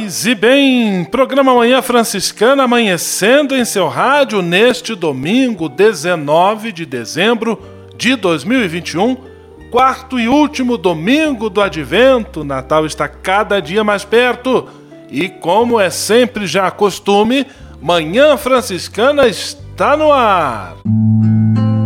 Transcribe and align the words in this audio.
Paz 0.00 0.24
e 0.24 0.34
bem, 0.34 1.04
programa 1.04 1.54
Manhã 1.54 1.82
Franciscana 1.82 2.62
amanhecendo 2.62 3.54
em 3.54 3.66
seu 3.66 3.86
rádio 3.86 4.40
neste 4.40 4.94
domingo 4.94 5.68
19 5.68 6.72
de 6.72 6.86
dezembro 6.86 7.62
de 7.98 8.16
2021, 8.16 9.14
quarto 9.70 10.18
e 10.18 10.26
último 10.26 10.78
domingo 10.78 11.50
do 11.50 11.60
Advento. 11.60 12.42
Natal 12.42 12.86
está 12.86 13.06
cada 13.08 13.60
dia 13.60 13.84
mais 13.84 14.02
perto 14.02 14.66
e, 15.10 15.28
como 15.28 15.78
é 15.78 15.90
sempre 15.90 16.46
já 16.46 16.70
costume, 16.70 17.46
Manhã 17.78 18.38
Franciscana 18.38 19.28
está 19.28 19.98
no 19.98 20.10
ar 20.10 20.76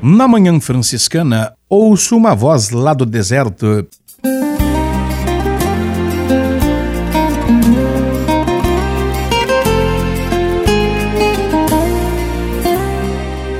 Na 0.00 0.28
manhã 0.28 0.60
franciscana, 0.60 1.52
ouço 1.68 2.16
uma 2.16 2.32
voz 2.32 2.70
lá 2.70 2.94
do 2.94 3.04
deserto. 3.04 3.84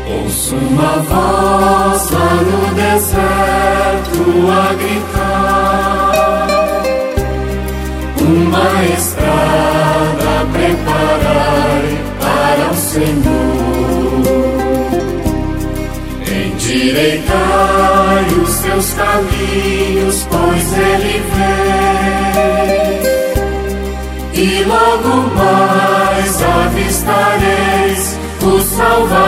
Ouço 0.07 0.55
uma 0.55 0.99
voz 0.99 2.11
lá 2.13 2.35
no 2.37 2.75
deserto 2.77 4.23
a 4.49 4.75
gritar, 4.75 6.47
uma 8.21 8.85
estrada 8.97 10.47
preparai 10.53 11.99
para 12.21 12.71
o 12.71 12.77
Senhor. 12.77 13.58
Endireitai 16.89 18.25
os 18.43 18.49
seus 18.49 18.95
caminhos, 18.95 20.27
pois 20.31 20.73
ele 20.73 21.23
vem. 21.35 22.49
E 24.33 24.65
logo 24.65 25.29
mais 25.37 26.43
avistareis 26.43 28.19
o 28.43 28.61
Salvador. 28.63 29.19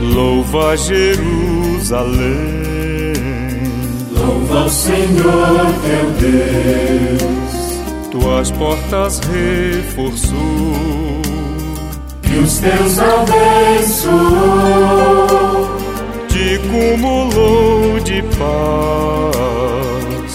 Louva 0.00 0.76
Jerusalém. 0.76 2.24
Louva 4.16 4.64
o 4.64 4.68
Senhor 4.68 5.66
teu 5.84 6.10
Deus. 6.18 7.54
Tuas 8.10 8.50
portas 8.50 9.20
reforçou 9.20 10.93
os 12.44 12.58
teus 12.58 12.98
abençoou, 12.98 14.12
te 16.28 16.58
cumulou 16.68 17.98
de 18.00 18.22
paz, 18.36 19.36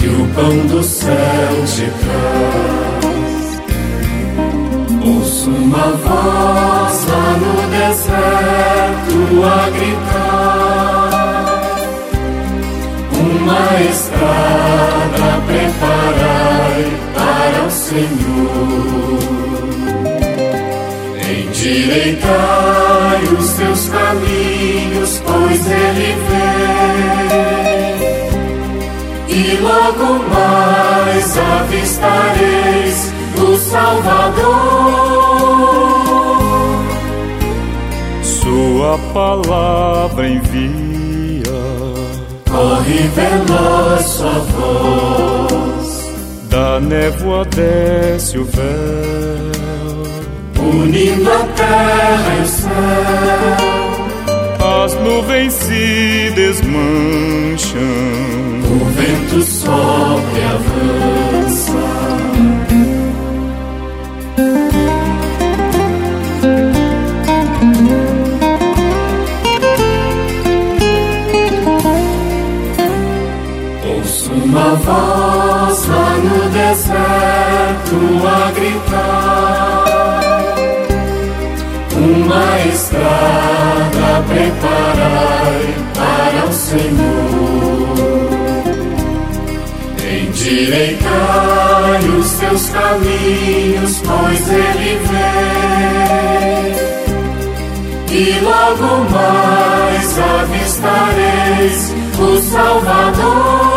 e 0.01 0.07
o 0.07 0.27
pão 0.33 0.65
do 0.67 0.81
céu 0.83 1.65
te 1.67 1.85
traz. 2.01 3.61
Ouço 5.05 5.51
uma 5.51 5.91
voz 6.03 7.05
lá 7.05 7.37
no 7.37 7.53
deserto 7.77 9.17
a 9.45 9.69
gritar, 9.69 11.09
uma 13.13 13.65
estrada 13.87 15.29
preparai 15.45 16.81
para 17.13 17.59
o 17.65 17.69
Senhor 17.69 19.28
Endireitai 21.79 23.23
os 23.39 23.45
seus 23.51 23.87
caminhos, 23.87 25.21
pois 25.25 25.65
ele 25.65 26.13
vem. 26.27 27.39
E 29.29 29.57
logo 29.61 30.19
mais 30.29 31.37
avistareis 31.37 33.13
o 33.37 33.55
Salvador. 33.57 34.49
Sua 38.23 38.99
palavra 39.13 40.27
envia, 40.27 41.61
corre 42.51 43.09
veloz 43.15 44.05
sua 44.05 44.39
voz. 44.51 46.09
Da 46.49 46.81
névoa 46.81 47.45
desce 47.45 48.37
o 48.37 48.43
véu 48.43 49.29
unindo 50.61 51.31
a 51.31 51.43
terra 51.55 52.35
e 52.37 52.41
o 52.41 52.47
céu. 52.47 52.69
As 54.83 54.93
nuvens 54.95 55.53
se 55.53 56.31
desmancham, 56.35 57.79
o 58.65 58.85
vento 58.91 59.41
sopra 59.43 60.39
e 60.39 60.43
avança. 60.43 61.99
Uma 74.31 74.73
voz 74.75 75.85
lá 75.87 76.17
no 76.17 76.49
deserto 76.49 77.97
a 78.27 78.51
gritar 78.51 79.88
uma 82.29 82.59
estrada 82.67 84.23
preparai 84.27 85.73
para 85.95 86.45
o 86.47 86.53
Senhor. 86.53 87.89
Endireitai 90.27 92.03
os 92.19 92.27
seus 92.27 92.69
caminhos, 92.69 94.01
pois 94.05 94.47
ele 94.47 94.99
vem. 95.09 95.39
E 98.11 98.39
logo 98.41 98.89
mais 99.09 100.19
avistareis 100.19 101.93
o 102.19 102.37
Salvador. 102.41 103.69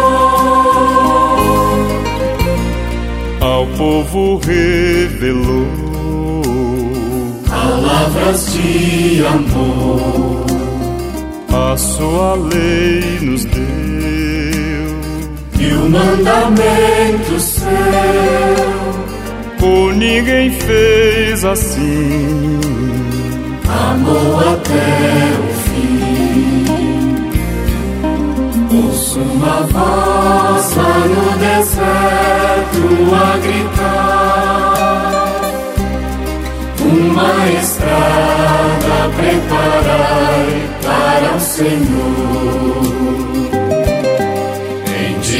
Ao 3.41 3.67
povo 3.67 4.39
revelou 4.39 5.92
palavras 7.63 8.53
de 8.53 9.25
amor. 9.27 10.47
A 11.53 11.77
sua 11.77 12.35
lei 12.35 13.21
nos 13.21 13.45
deu 13.45 13.63
e 15.61 15.73
o 15.75 15.91
mandamento 15.91 17.41
seu. 17.41 17.63
Por 19.59 19.95
ninguém 19.95 20.51
fez 20.51 21.45
assim, 21.45 22.59
amou 23.69 24.41
até 24.41 25.31
o 25.39 25.49
fim. 25.63 26.65
Ouço 28.75 29.21
uma 29.21 29.61
voz 29.73 30.77
lá 30.77 30.99
no 31.07 31.39
deserto 31.39 32.83
a 33.15 33.39
gritar. 33.39 34.72
Uma 37.13 37.47
estrada 37.61 39.11
preparai 39.17 40.49
para 40.83 41.37
o 41.37 41.41
Senhor 41.41 42.83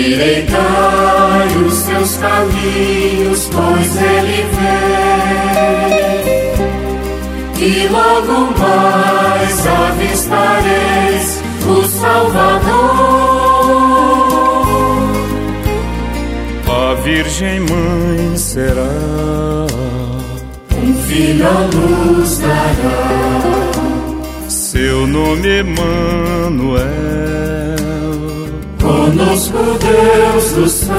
Endireitai 0.03 1.49
os 1.67 1.75
seus 1.75 2.17
caminhos, 2.17 3.49
pois 3.51 3.97
ele 3.97 4.47
vem. 4.53 5.23
E 7.59 7.89
logo 7.89 8.53
mais 8.59 9.67
avistareis 9.67 11.43
o 11.67 11.85
Salvador. 11.85 13.23
A 16.69 16.95
Virgem 17.03 17.61
Mãe 17.61 18.37
será, 18.37 19.67
filho 21.13 21.45
luz 21.75 22.39
dará. 22.39 22.99
Seu 24.49 25.07
nome 25.07 25.59
Emanuel 25.59 26.83
Conosco 28.81 29.59
Deus 29.79 30.53
do 30.53 30.69
céu, 30.69 30.95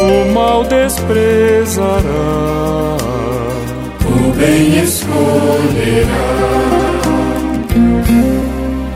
o 0.00 0.32
mal 0.32 0.64
desprezará, 0.64 2.00
o 4.04 4.32
bem 4.32 4.82
escolherá. 4.82 6.24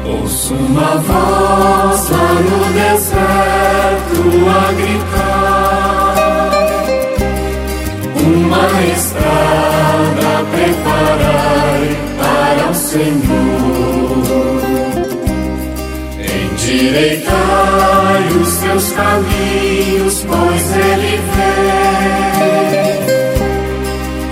Ouço 0.07 0.55
uma 0.55 0.97
voz 0.97 2.11
lá 2.11 2.35
no 2.49 2.59
deserto 2.73 4.21
a 4.49 4.73
gritar, 4.73 5.28
Senhor. 12.89 14.19
Endireitai 16.41 18.23
os 18.41 18.49
seus 18.49 18.93
caminhos, 18.93 20.25
pois 20.27 20.77
ele 20.77 21.21
vem. 21.35 22.49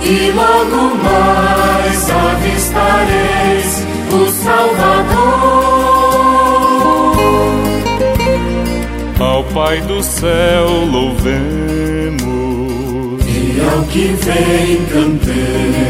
E 0.09 0.31
logo 0.31 0.81
mais 1.03 2.09
avistareis 2.09 3.71
o 4.11 4.21
Salvador. 4.43 5.77
Ao 9.19 9.43
Pai 9.43 9.81
do 9.81 10.01
céu 10.01 10.67
louvemos, 10.91 12.23
e 13.23 13.61
ao 13.71 13.83
que 13.83 14.05
vem 14.23 14.85
cantemos, 14.85 15.86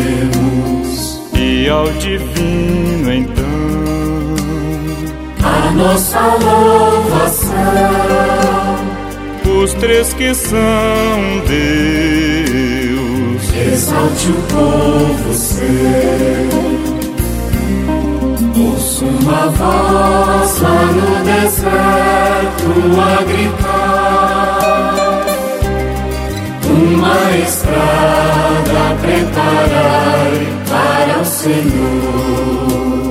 e 1.67 1.69
ao 1.69 1.89
divino 1.89 3.11
então 3.11 3.45
a 5.43 5.71
nossa 5.71 6.19
louvação. 6.41 7.57
Os 9.61 9.73
três 9.73 10.13
que 10.13 10.33
são 10.33 10.57
Deus, 11.45 12.61
exalte 13.73 14.29
o 14.29 14.35
povo 14.53 15.33
seu. 15.33 16.47
Ouço 18.55 19.05
uma 19.05 19.47
voz 19.49 20.61
lá 20.61 20.85
no 20.85 21.25
deserto 21.25 22.71
a 23.01 23.23
gritar. 23.23 24.67
Uma 26.63 27.37
estrada 27.45 28.95
preparai 29.01 30.57
para 30.65 30.66
o 30.66 30.66
Senhor. 31.47 33.07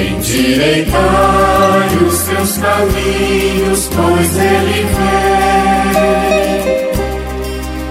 Endireitai 0.00 1.90
os 2.06 2.14
seus 2.14 2.58
caminhos, 2.58 3.90
pois 3.92 4.36
ele 4.38 4.86
vem. 4.94 6.12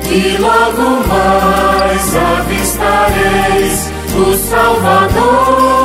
E 0.10 0.38
logo 0.38 1.06
mais 1.08 2.16
avistareis 2.16 3.92
o 4.16 4.36
Salvador. 4.38 5.82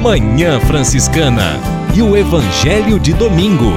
Manhã 0.00 0.60
Franciscana 0.60 1.60
e 1.94 2.00
o 2.00 2.16
Evangelho 2.16 2.98
de 2.98 3.12
Domingo. 3.12 3.72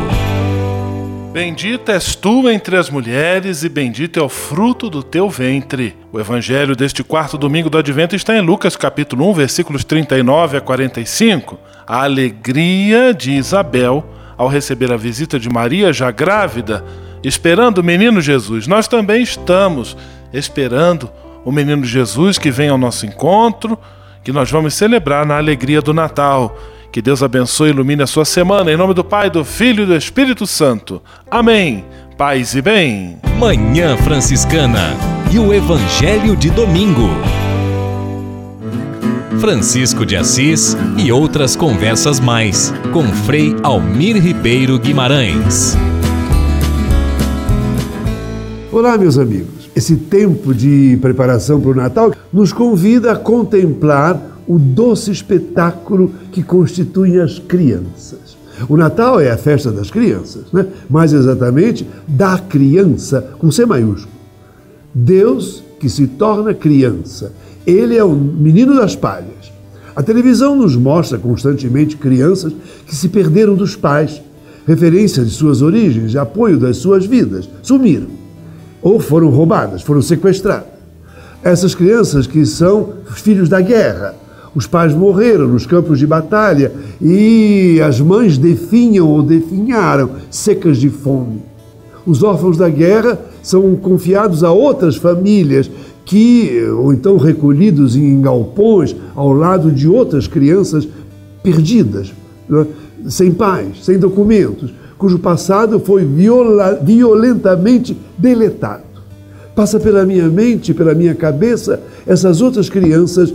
Bendita 1.38 1.92
és 1.92 2.16
tu 2.16 2.50
entre 2.50 2.76
as 2.76 2.90
mulheres, 2.90 3.64
e 3.64 3.70
bendito 3.70 4.20
é 4.20 4.24
o 4.24 4.28
fruto 4.28 4.90
do 4.90 5.04
teu 5.04 5.30
ventre. 5.30 5.96
O 6.12 6.20
evangelho 6.20 6.76
deste 6.76 7.04
quarto 7.04 7.38
domingo 7.38 7.70
do 7.70 7.78
advento 7.78 8.16
está 8.16 8.36
em 8.36 8.42
Lucas 8.42 8.76
capítulo 8.76 9.30
1, 9.30 9.34
versículos 9.36 9.84
39 9.84 10.58
a 10.58 10.62
45. 10.62 11.60
A 11.86 12.02
alegria 12.02 13.14
de 13.14 13.34
Isabel 13.34 14.04
ao 14.36 14.48
receber 14.48 14.92
a 14.92 14.98
visita 14.98 15.40
de 15.40 15.48
Maria 15.48 15.94
já 15.94 16.10
grávida, 16.10 16.84
esperando 17.24 17.78
o 17.78 17.84
menino 17.84 18.20
Jesus. 18.20 18.66
Nós 18.66 18.88
também 18.88 19.22
estamos 19.22 19.96
esperando 20.34 21.08
o 21.46 21.52
menino 21.52 21.86
Jesus 21.86 22.40
que 22.40 22.50
vem 22.50 22.70
ao 22.70 22.80
nosso 22.80 23.06
encontro, 23.06 23.78
que 24.24 24.32
nós 24.32 24.50
vamos 24.50 24.74
celebrar 24.74 25.24
na 25.24 25.38
alegria 25.38 25.84
do 25.84 25.94
Natal. 25.94 26.58
Que 26.92 27.02
Deus 27.02 27.22
abençoe 27.22 27.70
e 27.70 27.72
ilumine 27.72 28.04
a 28.04 28.08
sua 28.08 28.26
semana. 28.26 28.72
Em 28.72 28.78
nome 28.78 28.94
do 28.94 29.04
Pai, 29.04 29.30
do 29.30 29.44
Filho 29.44 29.84
e 29.84 29.88
do 29.88 29.96
Espírito 29.96 30.48
Santo. 30.48 31.02
Amém. 31.30 31.86
Paz 32.18 32.56
e 32.56 32.62
bem. 32.62 33.18
Manhã 33.38 33.96
Franciscana 33.98 34.96
e 35.32 35.38
o 35.38 35.54
Evangelho 35.54 36.36
de 36.36 36.50
Domingo. 36.50 37.10
Francisco 39.40 40.04
de 40.04 40.16
Assis 40.16 40.76
e 40.98 41.12
outras 41.12 41.56
conversas 41.56 42.20
mais 42.20 42.74
com 42.92 43.04
Frei 43.04 43.56
Almir 43.62 44.18
Ribeiro 44.18 44.80
Guimarães. 44.80 45.78
Olá, 48.72 48.98
meus 48.98 49.18
amigos. 49.18 49.70
Esse 49.76 49.96
tempo 49.96 50.54
de 50.56 50.98
preparação 51.02 51.62
para 51.62 51.70
o 51.70 51.76
Natal 51.76 52.12
nos 52.34 52.52
convida 52.52 53.12
a 53.12 53.16
contemplar 53.16 54.37
o 54.48 54.58
doce 54.58 55.12
espetáculo 55.12 56.14
que 56.32 56.42
constituem 56.42 57.20
as 57.20 57.38
crianças. 57.38 58.38
O 58.68 58.76
Natal 58.76 59.20
é 59.20 59.30
a 59.30 59.38
festa 59.38 59.72
das 59.72 59.92
crianças, 59.92 60.46
né? 60.52 60.66
mais 60.90 61.14
exatamente 61.14 61.88
da 62.08 62.40
criança, 62.40 63.34
com 63.38 63.52
C 63.52 63.66
maiúsculo. 63.66 64.14
Deus 64.94 65.64
que 65.80 65.90
se 65.90 66.08
torna 66.08 66.54
criança. 66.54 67.32
Ele 67.66 67.96
é 67.96 68.04
o 68.04 68.14
menino 68.14 68.76
das 68.76 68.96
palhas. 68.96 69.52
A 69.96 70.02
televisão 70.02 70.56
nos 70.56 70.76
mostra 70.76 71.18
constantemente 71.18 71.98
crianças 71.98 72.54
que 72.86 72.96
se 72.96 73.10
perderam 73.10 73.56
dos 73.56 73.76
pais, 73.76 74.22
referência 74.66 75.24
de 75.24 75.30
suas 75.30 75.62
origens, 75.62 76.16
apoio 76.16 76.58
das 76.58 76.78
suas 76.78 77.06
vidas, 77.06 77.50
sumiram 77.62 78.08
ou 78.82 79.00
foram 79.00 79.30
roubadas, 79.30 79.82
foram 79.82 80.02
sequestradas. 80.02 80.78
Essas 81.44 81.76
crianças 81.76 82.26
que 82.26 82.46
são 82.46 82.94
filhos 83.16 83.50
da 83.50 83.62
guerra, 83.62 84.16
os 84.56 84.66
pais 84.66 84.94
morreram 84.94 85.48
nos 85.48 85.66
campos 85.66 86.00
de 86.00 86.08
batalha 86.08 86.72
e 87.02 87.80
as 87.82 88.00
mães 88.00 88.38
definham 88.38 89.08
ou 89.08 89.22
definharam, 89.22 90.12
secas 90.30 90.78
de 90.78 90.90
fome. 90.90 91.42
Os 92.06 92.24
órfãos 92.24 92.58
da 92.58 92.70
guerra 92.70 93.20
são 93.44 93.76
confiados 93.76 94.44
a 94.44 94.52
outras 94.52 94.96
famílias 94.96 95.70
que, 96.06 96.64
ou 96.78 96.94
então 96.94 97.18
recolhidos 97.18 97.96
em 97.96 98.22
galpões 98.22 98.96
ao 99.14 99.34
lado 99.34 99.72
de 99.72 99.90
outras 99.90 100.26
crianças 100.26 100.88
perdidas, 101.44 102.14
é? 102.50 102.66
sem 103.10 103.32
pais, 103.32 103.84
sem 103.84 104.00
documentos, 104.00 104.74
cujo 104.98 105.20
passado 105.20 105.80
foi 105.80 106.06
viola, 106.06 106.80
violentamente 106.82 107.96
deletado. 108.18 108.84
Passa 109.54 109.80
pela 109.80 110.06
minha 110.06 110.28
mente, 110.30 110.74
pela 110.74 110.94
minha 110.94 111.14
cabeça, 111.16 111.82
essas 112.06 112.42
outras 112.42 112.70
crianças 112.70 113.34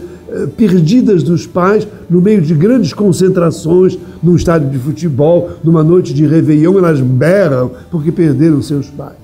perdidas 0.56 1.22
dos 1.22 1.46
pais 1.46 1.86
no 2.08 2.20
meio 2.20 2.40
de 2.40 2.54
grandes 2.54 2.92
concentrações, 2.92 3.98
num 4.22 4.36
estádio 4.36 4.70
de 4.70 4.78
futebol, 4.78 5.50
numa 5.62 5.82
noite 5.82 6.14
de 6.14 6.26
Réveillon, 6.26 6.78
elas 6.78 7.00
berram 7.00 7.70
porque 7.90 8.10
perderam 8.10 8.62
seus 8.62 8.88
pais. 8.88 9.16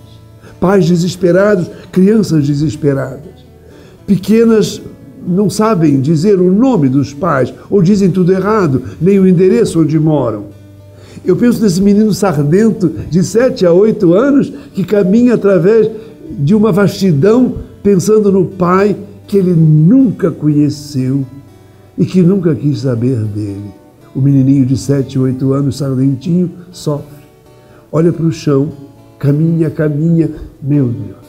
Pais 0.60 0.86
desesperados, 0.86 1.70
crianças 1.92 2.46
desesperadas. 2.46 3.38
Pequenas 4.06 4.80
não 5.26 5.50
sabem 5.50 6.00
dizer 6.00 6.40
o 6.40 6.50
nome 6.50 6.88
dos 6.88 7.12
pais, 7.12 7.52
ou 7.70 7.82
dizem 7.82 8.10
tudo 8.10 8.32
errado, 8.32 8.82
nem 9.00 9.18
o 9.18 9.28
endereço 9.28 9.80
onde 9.80 9.98
moram. 9.98 10.46
Eu 11.24 11.36
penso 11.36 11.62
nesse 11.62 11.82
menino 11.82 12.12
sardento 12.14 12.90
de 13.10 13.22
7 13.22 13.66
a 13.66 13.72
8 13.72 14.14
anos 14.14 14.52
que 14.72 14.84
caminha 14.84 15.34
através 15.34 15.90
de 16.38 16.54
uma 16.54 16.72
vastidão 16.72 17.56
pensando 17.82 18.30
no 18.30 18.46
pai 18.46 18.96
que 19.28 19.36
ele 19.36 19.52
nunca 19.52 20.30
conheceu 20.30 21.24
e 21.96 22.06
que 22.06 22.22
nunca 22.22 22.54
quis 22.54 22.80
saber 22.80 23.18
dele. 23.24 23.70
O 24.14 24.20
menininho 24.20 24.64
de 24.64 24.76
7, 24.76 25.18
8 25.18 25.52
anos, 25.52 25.76
sardentinho, 25.76 26.50
sofre. 26.72 27.18
Olha 27.92 28.10
para 28.10 28.24
o 28.24 28.32
chão, 28.32 28.70
caminha, 29.18 29.68
caminha. 29.68 30.30
Meu 30.62 30.86
Deus. 30.86 31.28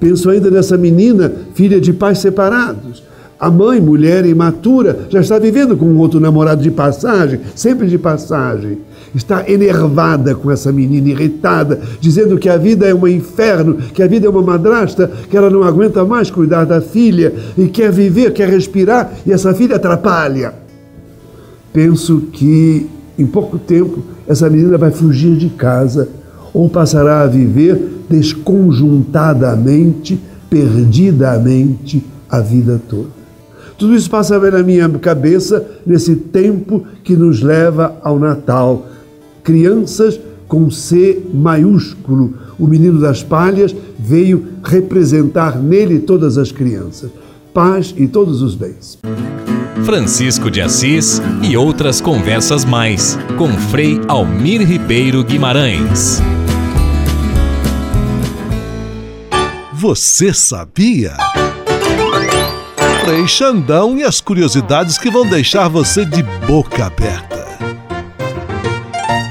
Penso 0.00 0.30
ainda 0.30 0.50
nessa 0.50 0.78
menina, 0.78 1.30
filha 1.54 1.78
de 1.78 1.92
pais 1.92 2.18
separados, 2.18 3.02
a 3.38 3.50
mãe, 3.50 3.80
mulher 3.80 4.24
imatura, 4.24 5.06
já 5.10 5.20
está 5.20 5.38
vivendo 5.38 5.76
com 5.76 5.86
um 5.86 5.98
outro 5.98 6.18
namorado 6.18 6.62
de 6.62 6.70
passagem, 6.70 7.40
sempre 7.54 7.86
de 7.86 7.98
passagem. 7.98 8.78
Está 9.14 9.50
enervada 9.50 10.34
com 10.34 10.50
essa 10.50 10.70
menina, 10.70 11.08
irritada, 11.08 11.80
dizendo 12.00 12.38
que 12.38 12.48
a 12.48 12.56
vida 12.56 12.86
é 12.86 12.94
um 12.94 13.08
inferno, 13.08 13.76
que 13.92 14.02
a 14.02 14.06
vida 14.06 14.26
é 14.26 14.30
uma 14.30 14.42
madrasta, 14.42 15.10
que 15.28 15.36
ela 15.36 15.50
não 15.50 15.62
aguenta 15.62 16.04
mais 16.04 16.30
cuidar 16.30 16.64
da 16.64 16.80
filha 16.80 17.32
e 17.58 17.68
quer 17.68 17.90
viver, 17.90 18.32
quer 18.32 18.48
respirar, 18.48 19.12
e 19.26 19.32
essa 19.32 19.52
filha 19.52 19.76
atrapalha. 19.76 20.54
Penso 21.72 22.22
que 22.32 22.88
em 23.18 23.26
pouco 23.26 23.58
tempo 23.58 24.02
essa 24.26 24.48
menina 24.48 24.78
vai 24.78 24.90
fugir 24.90 25.36
de 25.36 25.50
casa 25.50 26.08
ou 26.52 26.68
passará 26.68 27.22
a 27.22 27.26
viver 27.26 27.80
desconjuntadamente, 28.08 30.20
perdidamente 30.48 32.04
a 32.28 32.40
vida 32.40 32.80
toda. 32.88 33.20
Tudo 33.78 33.94
isso 33.94 34.10
passa 34.10 34.38
na 34.38 34.62
minha 34.62 34.88
cabeça 34.90 35.66
nesse 35.86 36.14
tempo 36.14 36.84
que 37.02 37.16
nos 37.16 37.40
leva 37.40 37.96
ao 38.02 38.18
Natal. 38.18 38.86
Crianças 39.42 40.20
com 40.46 40.70
C 40.70 41.22
maiúsculo. 41.32 42.34
O 42.58 42.66
menino 42.66 43.00
das 43.00 43.22
palhas 43.22 43.74
veio 43.98 44.46
representar 44.62 45.58
nele 45.58 46.00
todas 46.00 46.36
as 46.36 46.50
crianças. 46.50 47.10
Paz 47.54 47.94
e 47.96 48.06
todos 48.06 48.42
os 48.42 48.54
bens. 48.54 48.98
Francisco 49.84 50.50
de 50.50 50.60
Assis 50.60 51.22
e 51.42 51.56
outras 51.56 52.00
conversas 52.00 52.64
mais 52.64 53.18
com 53.38 53.48
Frei 53.48 54.00
Almir 54.08 54.66
Ribeiro 54.66 55.24
Guimarães. 55.24 56.20
Você 59.72 60.34
sabia? 60.34 61.16
Frei 63.04 63.26
Xandão 63.26 63.96
e 63.96 64.04
as 64.04 64.20
curiosidades 64.20 64.98
que 64.98 65.10
vão 65.10 65.26
deixar 65.26 65.68
você 65.68 66.04
de 66.04 66.22
boca 66.46 66.84
aberta. 66.84 67.29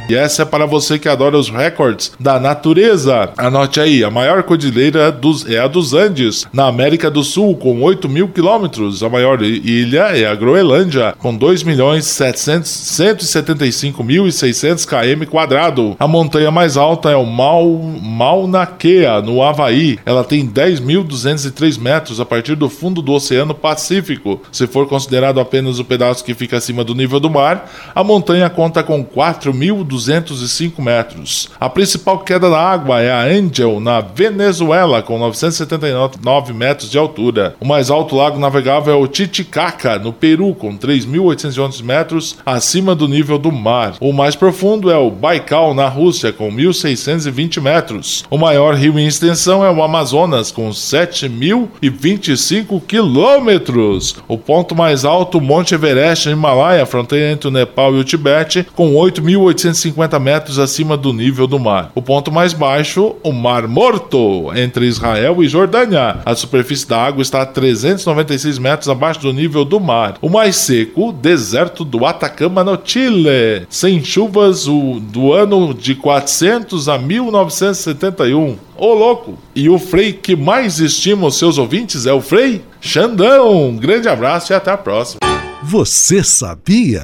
E 0.09 0.15
essa 0.15 0.41
é 0.41 0.45
para 0.45 0.65
você 0.65 0.97
que 0.97 1.07
adora 1.07 1.37
os 1.37 1.51
recordes 1.51 2.11
da 2.19 2.39
natureza. 2.39 3.29
Anote 3.37 3.79
aí, 3.79 4.03
a 4.03 4.09
maior 4.09 4.41
cordilheira 4.41 5.11
dos, 5.11 5.47
é 5.47 5.59
a 5.59 5.67
dos 5.67 5.93
Andes, 5.93 6.47
na 6.51 6.65
América 6.65 7.11
do 7.11 7.23
Sul, 7.23 7.55
com 7.55 7.79
8 7.83 8.09
mil 8.09 8.27
quilômetros. 8.29 9.03
A 9.03 9.09
maior 9.09 9.39
ilha 9.43 10.17
é 10.17 10.25
a 10.25 10.33
Groenlândia, 10.33 11.13
com 11.19 11.35
2 11.35 11.61
milhões 11.61 12.05
175 12.05 14.03
mil 14.03 14.27
e 14.27 14.31
600 14.31 14.83
km 14.83 15.25
quadrado. 15.29 15.95
A 15.99 16.07
montanha 16.07 16.49
mais 16.49 16.75
alta 16.75 17.11
é 17.11 17.15
o 17.15 17.23
Mauna 17.23 18.65
Kea, 18.65 19.21
no 19.21 19.43
Havaí. 19.43 19.99
Ela 20.07 20.23
tem 20.23 20.49
10.203 20.49 21.79
metros 21.79 22.19
a 22.19 22.25
partir 22.25 22.55
do 22.55 22.67
fundo 22.67 23.03
do 23.03 23.13
Oceano 23.13 23.53
Pacífico. 23.53 24.41
Se 24.51 24.65
for 24.65 24.87
considerado 24.87 25.39
apenas 25.39 25.77
o 25.77 25.85
pedaço 25.85 26.25
que 26.25 26.33
fica 26.33 26.57
acima 26.57 26.83
do 26.83 26.95
nível 26.95 27.19
do 27.19 27.29
mar, 27.29 27.69
a 27.93 28.03
montanha 28.03 28.49
conta 28.49 28.81
com 28.81 29.05
4.200 29.05 29.98
205 30.05 30.81
metros. 30.81 31.49
A 31.59 31.69
principal 31.69 32.19
queda 32.19 32.49
da 32.49 32.59
água 32.59 33.01
é 33.01 33.11
a 33.11 33.23
Angel, 33.23 33.79
na 33.79 34.01
Venezuela, 34.01 35.01
com 35.01 35.17
979 35.17 36.53
metros 36.53 36.89
de 36.89 36.97
altura. 36.97 37.55
O 37.59 37.65
mais 37.65 37.89
alto 37.89 38.15
lago 38.15 38.39
navegável 38.39 38.93
é 38.93 38.97
o 38.97 39.07
Titicaca, 39.07 39.99
no 39.99 40.13
Peru, 40.13 40.55
com 40.55 40.77
3.811 40.77 41.83
metros 41.83 42.37
acima 42.45 42.95
do 42.95 43.05
nível 43.07 43.37
do 43.37 43.51
mar. 43.51 43.95
O 43.99 44.13
mais 44.13 44.35
profundo 44.35 44.89
é 44.89 44.97
o 44.97 45.11
Baikal, 45.11 45.73
na 45.73 45.87
Rússia, 45.87 46.31
com 46.31 46.49
1.620 46.51 47.59
metros. 47.61 48.23
O 48.29 48.37
maior 48.37 48.75
rio 48.75 48.99
em 48.99 49.07
extensão 49.07 49.65
é 49.65 49.71
o 49.71 49.83
Amazonas, 49.83 50.51
com 50.51 50.69
7.025 50.69 52.81
quilômetros. 52.85 54.15
O 54.27 54.37
ponto 54.37 54.75
mais 54.75 55.05
alto, 55.05 55.39
Monte 55.41 55.73
Everest, 55.75 56.27
no 56.27 56.33
Himalaia, 56.33 56.85
fronteira 56.85 57.31
entre 57.31 57.47
o 57.47 57.51
Nepal 57.51 57.95
e 57.95 57.99
o 57.99 58.03
Tibete, 58.03 58.67
com 58.75 58.93
8.850 58.93 59.88
150 59.89 60.19
metros 60.19 60.59
acima 60.59 60.95
do 60.95 61.11
nível 61.11 61.47
do 61.47 61.59
mar. 61.59 61.91
O 61.95 62.01
ponto 62.01 62.31
mais 62.31 62.53
baixo, 62.53 63.15
o 63.23 63.31
Mar 63.31 63.67
Morto, 63.67 64.51
entre 64.55 64.85
Israel 64.85 65.43
e 65.43 65.47
Jordânia. 65.47 66.19
A 66.25 66.35
superfície 66.35 66.87
da 66.87 67.01
água 67.01 67.21
está 67.21 67.41
a 67.41 67.45
396 67.45 68.59
metros 68.59 68.89
abaixo 68.89 69.21
do 69.21 69.33
nível 69.33 69.65
do 69.65 69.79
mar. 69.79 70.15
O 70.21 70.29
mais 70.29 70.55
seco, 70.55 71.11
deserto 71.11 71.83
do 71.83 72.05
Atacama, 72.05 72.63
no 72.63 72.79
Chile, 72.83 73.65
sem 73.69 74.03
chuvas 74.03 74.67
o, 74.67 74.99
do 74.99 75.33
ano 75.33 75.73
de 75.73 75.95
400 75.95 76.87
a 76.87 76.97
1971. 76.97 78.57
Ô 78.77 78.93
louco! 78.93 79.37
E 79.55 79.69
o 79.69 79.77
Frei 79.77 80.13
que 80.13 80.35
mais 80.35 80.79
estima 80.79 81.27
os 81.27 81.37
seus 81.37 81.57
ouvintes 81.57 82.05
é 82.05 82.13
o 82.13 82.21
Frei 82.21 82.61
Xandão. 82.79 83.75
Grande 83.75 84.07
abraço 84.07 84.53
e 84.53 84.55
até 84.55 84.71
a 84.71 84.77
próxima. 84.77 85.19
Você 85.61 86.23
sabia? 86.23 87.03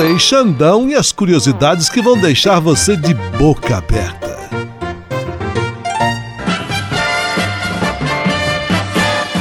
Frei 0.00 0.18
Xandão 0.18 0.88
e 0.88 0.94
as 0.94 1.12
curiosidades 1.12 1.90
que 1.90 2.00
vão 2.00 2.18
deixar 2.18 2.58
você 2.58 2.96
de 2.96 3.12
boca 3.12 3.76
aberta. 3.76 4.34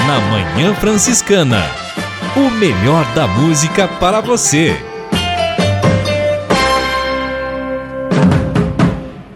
Na 0.06 0.20
Manhã 0.20 0.76
Franciscana, 0.76 1.64
o 2.36 2.52
melhor 2.52 3.06
da 3.14 3.26
música 3.26 3.88
para 3.88 4.20
você. 4.20 4.76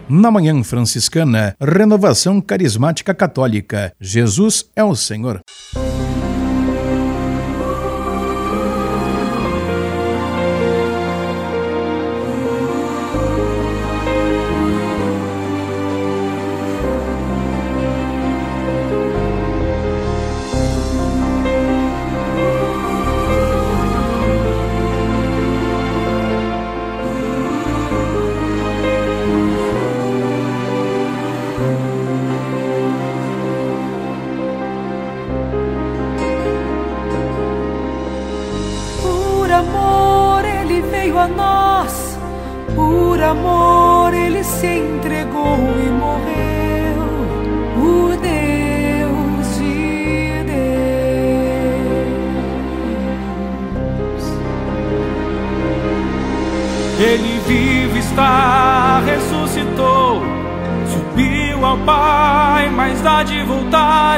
Na 0.06 0.30
Manhã 0.30 0.62
Franciscana, 0.62 1.56
Renovação 1.58 2.38
Carismática 2.38 3.14
Católica. 3.14 3.94
Jesus 3.98 4.66
é 4.76 4.84
o 4.84 4.94
Senhor. 4.94 5.40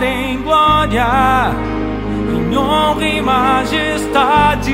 Em 0.04 0.38
honra 2.56 3.06
e 3.06 3.20
majestade. 3.20 4.72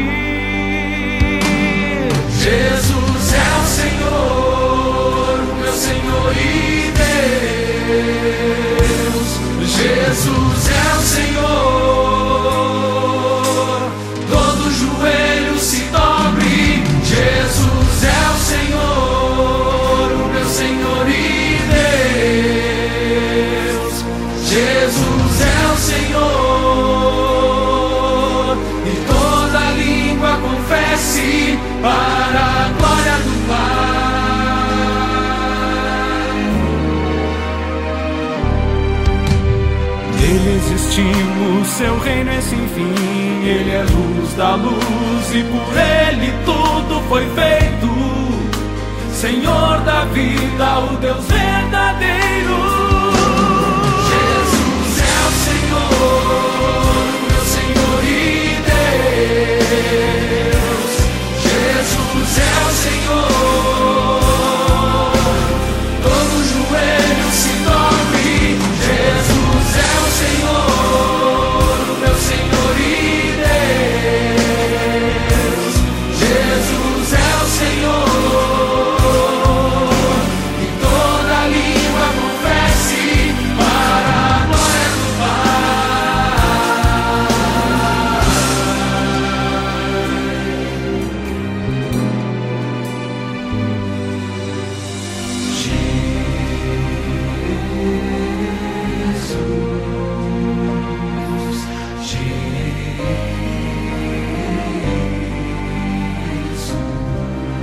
Jesus 2.30 3.34
é 3.34 3.58
o 3.60 3.64
Senhor, 3.66 5.38
meu 5.60 5.72
Senhor 5.72 6.32
e 6.36 6.92
Deus. 7.98 9.40
Jesus 9.66 10.68
é 10.68 10.96
o 10.96 11.00
Senhor, 11.02 11.40
seu 41.72 41.98
reino 42.00 42.30
é 42.30 42.40
sem 42.40 42.68
fim, 42.68 43.44
ele 43.46 43.70
é 43.70 43.82
luz 43.82 44.34
da 44.34 44.54
luz 44.56 45.34
e 45.34 45.42
por 45.44 45.74
ele 45.78 46.30
tudo 46.44 47.00
foi 47.08 47.26
feito. 47.30 47.88
Senhor 49.14 49.80
da 49.80 50.04
vida, 50.06 50.78
o 50.80 50.96
Deus 50.96 51.24
verdadeiro. 51.26 52.56
Jesus 54.10 54.98
é 55.00 55.18
o 55.28 55.32
Senhor, 55.46 56.22
meu 57.30 57.44
Senhor 57.46 58.04
e 58.04 58.60
Deus. 59.70 60.92
Jesus 61.42 62.38
é 62.38 62.40
o 62.68 62.72
Senhor. 62.72 63.41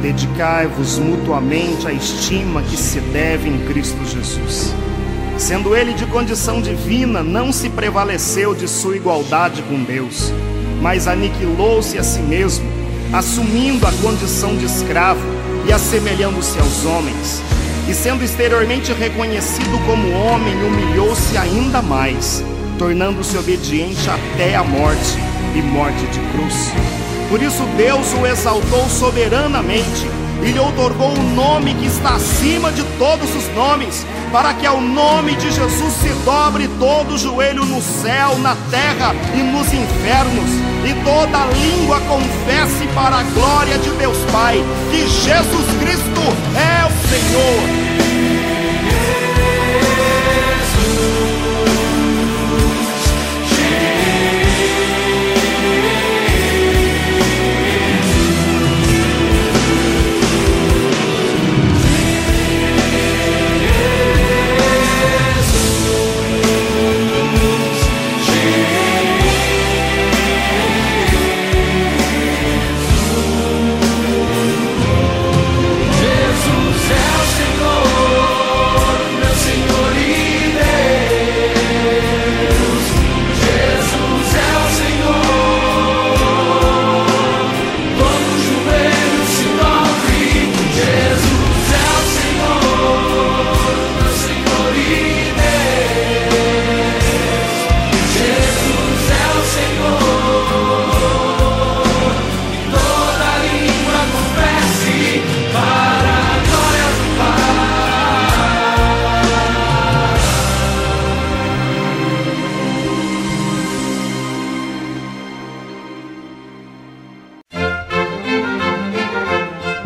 Dedicai-vos 0.01 0.97
mutuamente 0.97 1.85
à 1.85 1.91
estima 1.91 2.61
que 2.61 2.77
se 2.77 3.01
deve 3.01 3.49
em 3.49 3.59
Cristo 3.67 3.97
Jesus. 4.05 4.73
Sendo 5.37 5.75
ele 5.75 5.93
de 5.93 6.05
condição 6.05 6.61
divina, 6.61 7.21
não 7.21 7.51
se 7.51 7.69
prevaleceu 7.69 8.55
de 8.55 8.67
sua 8.67 8.95
igualdade 8.95 9.61
com 9.63 9.83
Deus, 9.83 10.33
mas 10.81 11.07
aniquilou-se 11.07 11.97
a 11.97 12.03
si 12.03 12.19
mesmo, 12.19 12.65
assumindo 13.11 13.85
a 13.87 13.91
condição 14.01 14.55
de 14.55 14.65
escravo 14.65 15.21
e 15.67 15.73
assemelhando-se 15.73 16.57
aos 16.59 16.85
homens. 16.85 17.41
E 17.89 17.93
sendo 17.93 18.23
exteriormente 18.23 18.93
reconhecido 18.93 19.85
como 19.85 20.11
homem, 20.11 20.55
humilhou-se 20.63 21.37
ainda 21.37 21.81
mais, 21.81 22.43
tornando-se 22.77 23.37
obediente 23.37 24.09
até 24.09 24.55
a 24.55 24.63
morte 24.63 25.17
e 25.55 25.61
morte 25.61 26.05
de 26.07 26.19
cruz. 26.31 26.71
Por 27.29 27.41
isso 27.41 27.63
Deus 27.77 28.11
o 28.13 28.25
exaltou 28.25 28.89
soberanamente 28.89 30.07
e 30.41 30.51
lhe 30.51 30.59
outorgou 30.59 31.09
um 31.09 31.35
nome 31.35 31.75
que 31.75 31.85
está 31.85 32.15
acima 32.15 32.71
de 32.71 32.83
todos 32.97 33.35
os 33.35 33.47
nomes, 33.53 34.05
para 34.31 34.53
que 34.53 34.65
ao 34.65 34.81
nome 34.81 35.35
de 35.35 35.51
Jesus 35.51 35.93
se 35.93 36.09
dobre 36.25 36.67
todo 36.79 37.17
joelho 37.17 37.65
no 37.65 37.81
céu, 37.81 38.37
na 38.39 38.55
terra 38.71 39.13
e 39.35 39.43
nos 39.43 39.67
infernos, 39.67 40.49
e 40.85 40.93
toda 41.03 41.45
língua 41.61 41.99
confesse 42.01 42.87
para 42.95 43.17
a 43.17 43.23
glória 43.23 43.77
de 43.77 43.89
Deus 43.91 44.17
Pai 44.31 44.63
que 44.91 45.07
Jesus 45.07 45.65
Cristo 45.79 46.21
é 46.55 46.85
o 46.85 47.09
Senhor. 47.09 48.08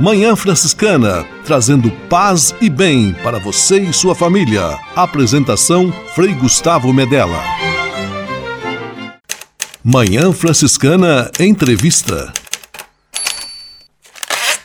Manhã 0.03 0.35
Franciscana, 0.35 1.25
trazendo 1.45 1.89
paz 2.09 2.53
e 2.59 2.69
bem 2.69 3.15
para 3.23 3.39
você 3.39 3.79
e 3.79 3.93
sua 3.93 4.13
família. 4.13 4.77
Apresentação 4.93 5.93
Frei 6.13 6.33
Gustavo 6.33 6.91
Medella. 6.91 7.41
Manhã 9.81 10.33
Franciscana 10.33 11.31
Entrevista. 11.39 12.33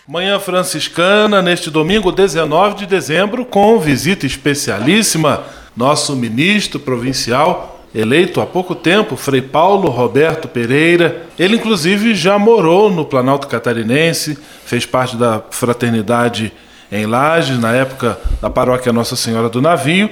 Manhã 0.09 0.41
Franciscana, 0.41 1.41
neste 1.41 1.71
domingo 1.71 2.11
19 2.11 2.75
de 2.75 2.87
dezembro, 2.87 3.45
com 3.45 3.79
visita 3.79 4.27
especialíssima, 4.27 5.45
nosso 5.77 6.17
ministro 6.17 6.81
provincial, 6.81 7.78
eleito 7.99 8.41
há 8.41 8.47
pouco 8.47 8.75
tempo, 8.75 9.17
Frei 9.17 9.43
Paulo 9.43 9.89
Roberto 9.91 10.47
Pereira. 10.47 11.27
Ele, 11.39 11.57
inclusive, 11.57 12.15
já 12.15 12.39
morou 12.39 12.89
no 12.91 13.05
Planalto 13.05 13.49
Catarinense, 13.49 14.39
fez 14.65 14.87
parte 14.87 15.17
da 15.17 15.43
fraternidade 15.51 16.53
em 16.93 17.07
Lages, 17.07 17.59
na 17.59 17.73
época 17.73 18.19
da 18.41 18.49
paróquia 18.49 18.93
Nossa 18.93 19.17
Senhora 19.17 19.49
do 19.49 19.61
Navio. 19.61 20.09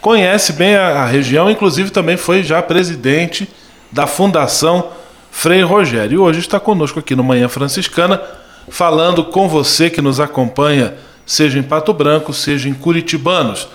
Conhece 0.00 0.52
bem 0.52 0.76
a, 0.76 1.04
região, 1.06 1.50
inclusive 1.50 1.90
também 1.90 2.16
foi 2.16 2.42
já 2.44 2.62
presidente 2.62 3.48
da 3.90 4.06
Fundação 4.06 4.90
Frei 5.30 5.62
Rogério. 5.62 6.14
E 6.14 6.18
hoje 6.18 6.38
está 6.38 6.60
conosco 6.60 7.00
aqui 7.00 7.16
no 7.16 7.24
Manhã 7.24 7.48
Franciscana, 7.48 8.22
falando 8.68 9.24
com 9.24 9.48
você 9.48 9.90
que 9.90 10.00
nos 10.00 10.20
acompanha, 10.20 10.94
seja 11.26 11.58
em 11.58 11.62
Pato 11.62 11.92
Branco, 11.92 12.32
seja 12.32 12.68
em 12.68 12.74
Curitibanos. 12.74 13.66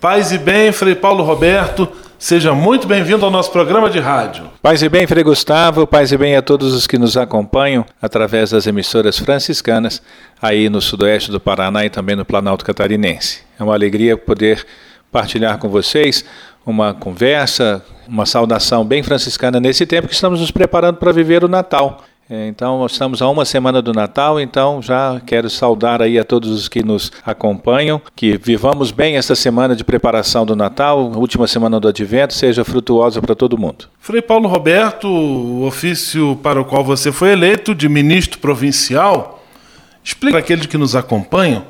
Paz 0.00 0.32
e 0.32 0.38
bem, 0.38 0.72
Frei 0.72 0.94
Paulo 0.94 1.22
Roberto, 1.22 1.88
seja 2.18 2.54
muito 2.54 2.86
bem-vindo 2.86 3.24
ao 3.24 3.30
nosso 3.30 3.50
programa 3.50 3.90
de 3.90 3.98
rádio. 3.98 4.50
Paz 4.62 4.82
e 4.82 4.88
bem, 4.88 5.06
Frei 5.06 5.22
Gustavo, 5.22 5.86
paz 5.86 6.12
e 6.12 6.16
bem 6.16 6.36
a 6.36 6.42
todos 6.42 6.74
os 6.74 6.86
que 6.86 6.98
nos 6.98 7.16
acompanham 7.16 7.84
através 8.00 8.50
das 8.50 8.66
emissoras 8.66 9.18
franciscanas 9.18 10.02
aí 10.40 10.68
no 10.68 10.80
sudoeste 10.80 11.30
do 11.30 11.40
Paraná 11.40 11.84
e 11.84 11.90
também 11.90 12.16
no 12.16 12.24
Planalto 12.24 12.64
Catarinense. 12.64 13.40
É 13.58 13.62
uma 13.62 13.74
alegria 13.74 14.16
poder 14.16 14.64
partilhar 15.12 15.58
com 15.58 15.68
vocês 15.68 16.24
uma 16.64 16.92
conversa, 16.92 17.84
uma 18.08 18.26
saudação 18.26 18.84
bem 18.84 19.02
franciscana 19.02 19.60
nesse 19.60 19.86
tempo 19.86 20.08
que 20.08 20.14
estamos 20.14 20.40
nos 20.40 20.50
preparando 20.50 20.96
para 20.96 21.12
viver 21.12 21.44
o 21.44 21.48
Natal. 21.48 22.02
É, 22.28 22.48
então, 22.48 22.84
estamos 22.84 23.22
a 23.22 23.28
uma 23.28 23.44
semana 23.44 23.80
do 23.80 23.92
Natal, 23.92 24.40
então 24.40 24.82
já 24.82 25.20
quero 25.24 25.48
saudar 25.48 26.02
aí 26.02 26.18
a 26.18 26.24
todos 26.24 26.50
os 26.50 26.68
que 26.68 26.82
nos 26.82 27.12
acompanham, 27.24 28.02
que 28.16 28.36
vivamos 28.36 28.90
bem 28.90 29.16
esta 29.16 29.36
semana 29.36 29.76
de 29.76 29.84
preparação 29.84 30.44
do 30.44 30.56
Natal, 30.56 31.12
última 31.12 31.46
semana 31.46 31.78
do 31.78 31.86
Advento, 31.86 32.34
seja 32.34 32.64
frutuosa 32.64 33.22
para 33.22 33.36
todo 33.36 33.56
mundo. 33.56 33.88
Frei 34.00 34.20
Paulo 34.20 34.48
Roberto, 34.48 35.06
o 35.06 35.64
ofício 35.66 36.34
para 36.42 36.60
o 36.60 36.64
qual 36.64 36.82
você 36.82 37.12
foi 37.12 37.30
eleito 37.30 37.72
de 37.76 37.88
ministro 37.88 38.40
provincial, 38.40 39.44
explica 40.02 40.32
para 40.32 40.40
aqueles 40.40 40.66
que 40.66 40.76
nos 40.76 40.96
acompanham 40.96 41.64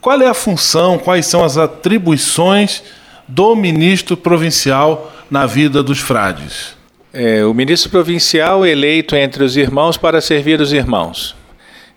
qual 0.00 0.20
é 0.20 0.26
a 0.26 0.34
função, 0.34 0.98
quais 0.98 1.26
são 1.26 1.44
as 1.44 1.56
atribuições 1.56 2.82
do 3.28 3.54
ministro 3.54 4.16
provincial 4.16 5.12
na 5.30 5.46
vida 5.46 5.80
dos 5.80 6.00
frades. 6.00 6.75
É, 7.18 7.42
o 7.46 7.54
ministro 7.54 7.88
provincial 7.88 8.66
eleito 8.66 9.16
entre 9.16 9.42
os 9.42 9.56
irmãos 9.56 9.96
para 9.96 10.20
servir 10.20 10.60
os 10.60 10.74
irmãos. 10.74 11.34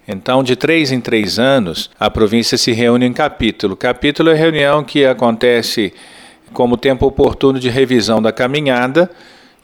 Então, 0.07 0.41
de 0.41 0.55
três 0.55 0.93
em 0.93 1.01
três 1.01 1.37
anos, 1.37 1.89
a 1.99 2.09
província 2.09 2.57
se 2.57 2.71
reúne 2.71 3.05
em 3.05 3.11
capítulo. 3.11 3.75
Capítulo 3.75 4.29
é 4.29 4.33
reunião 4.33 4.81
que 4.81 5.03
acontece 5.03 5.93
como 6.53 6.77
tempo 6.77 7.05
oportuno 7.05 7.59
de 7.59 7.69
revisão 7.69 8.21
da 8.21 8.31
caminhada 8.31 9.11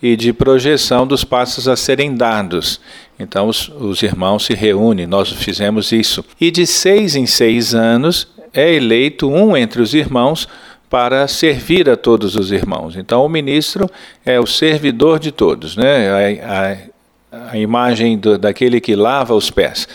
e 0.04 0.18
de 0.18 0.34
projeção 0.34 1.08
dos 1.08 1.24
passos 1.24 1.70
a 1.70 1.78
serem 1.78 2.14
dados. 2.14 2.82
Então, 3.18 3.48
os, 3.48 3.70
os 3.70 4.04
irmãos 4.04 4.44
se 4.44 4.54
reúnem, 4.54 5.08
nós 5.08 5.32
fizemos 5.32 5.94
isso. 5.94 6.26
E 6.38 6.52
de 6.52 6.68
seis 6.68 7.16
em 7.16 7.26
seis 7.26 7.74
anos 7.74 8.28
é 8.54 8.74
eleito 8.74 9.30
um 9.30 9.56
entre 9.56 9.82
os 9.82 9.94
irmãos 9.94 10.50
para 10.90 11.28
servir 11.28 11.90
a 11.90 11.98
todos 11.98 12.36
os 12.36 12.52
irmãos. 12.52 12.96
Então, 12.96 13.26
o 13.26 13.30
ministro 13.30 13.90
é 14.26 14.40
o 14.40 14.46
servidor 14.46 15.20
de 15.20 15.32
todos, 15.32 15.76
né? 15.76 16.40
a, 16.42 17.38
a, 17.38 17.52
a 17.52 17.58
imagem 17.58 18.18
do, 18.18 18.38
daquele 18.38 18.80
que 18.80 18.96
lava 18.96 19.34
os 19.34 19.50
pés. 19.50 19.88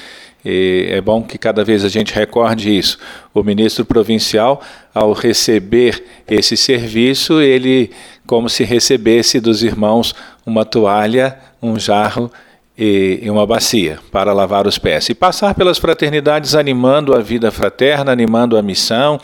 E 0.44 0.88
é 0.90 1.00
bom 1.00 1.22
que 1.22 1.36
cada 1.36 1.62
vez 1.62 1.84
a 1.84 1.88
gente 1.88 2.14
recorde 2.14 2.76
isso. 2.76 2.98
O 3.34 3.42
ministro 3.42 3.84
provincial, 3.84 4.62
ao 4.94 5.12
receber 5.12 6.02
esse 6.26 6.56
serviço, 6.56 7.40
ele, 7.40 7.90
como 8.26 8.48
se 8.48 8.64
recebesse 8.64 9.38
dos 9.38 9.62
irmãos 9.62 10.14
uma 10.46 10.64
toalha, 10.64 11.38
um 11.62 11.78
jarro 11.78 12.30
e, 12.76 13.20
uma 13.28 13.46
bacia 13.46 13.98
para 14.10 14.32
lavar 14.32 14.66
os 14.66 14.78
pés. 14.78 15.10
E 15.10 15.14
passar 15.14 15.54
pelas 15.54 15.78
fraternidades 15.78 16.54
animando 16.54 17.14
a 17.14 17.20
vida 17.20 17.50
fraterna, 17.50 18.10
animando 18.10 18.56
a 18.56 18.62
missão 18.62 19.20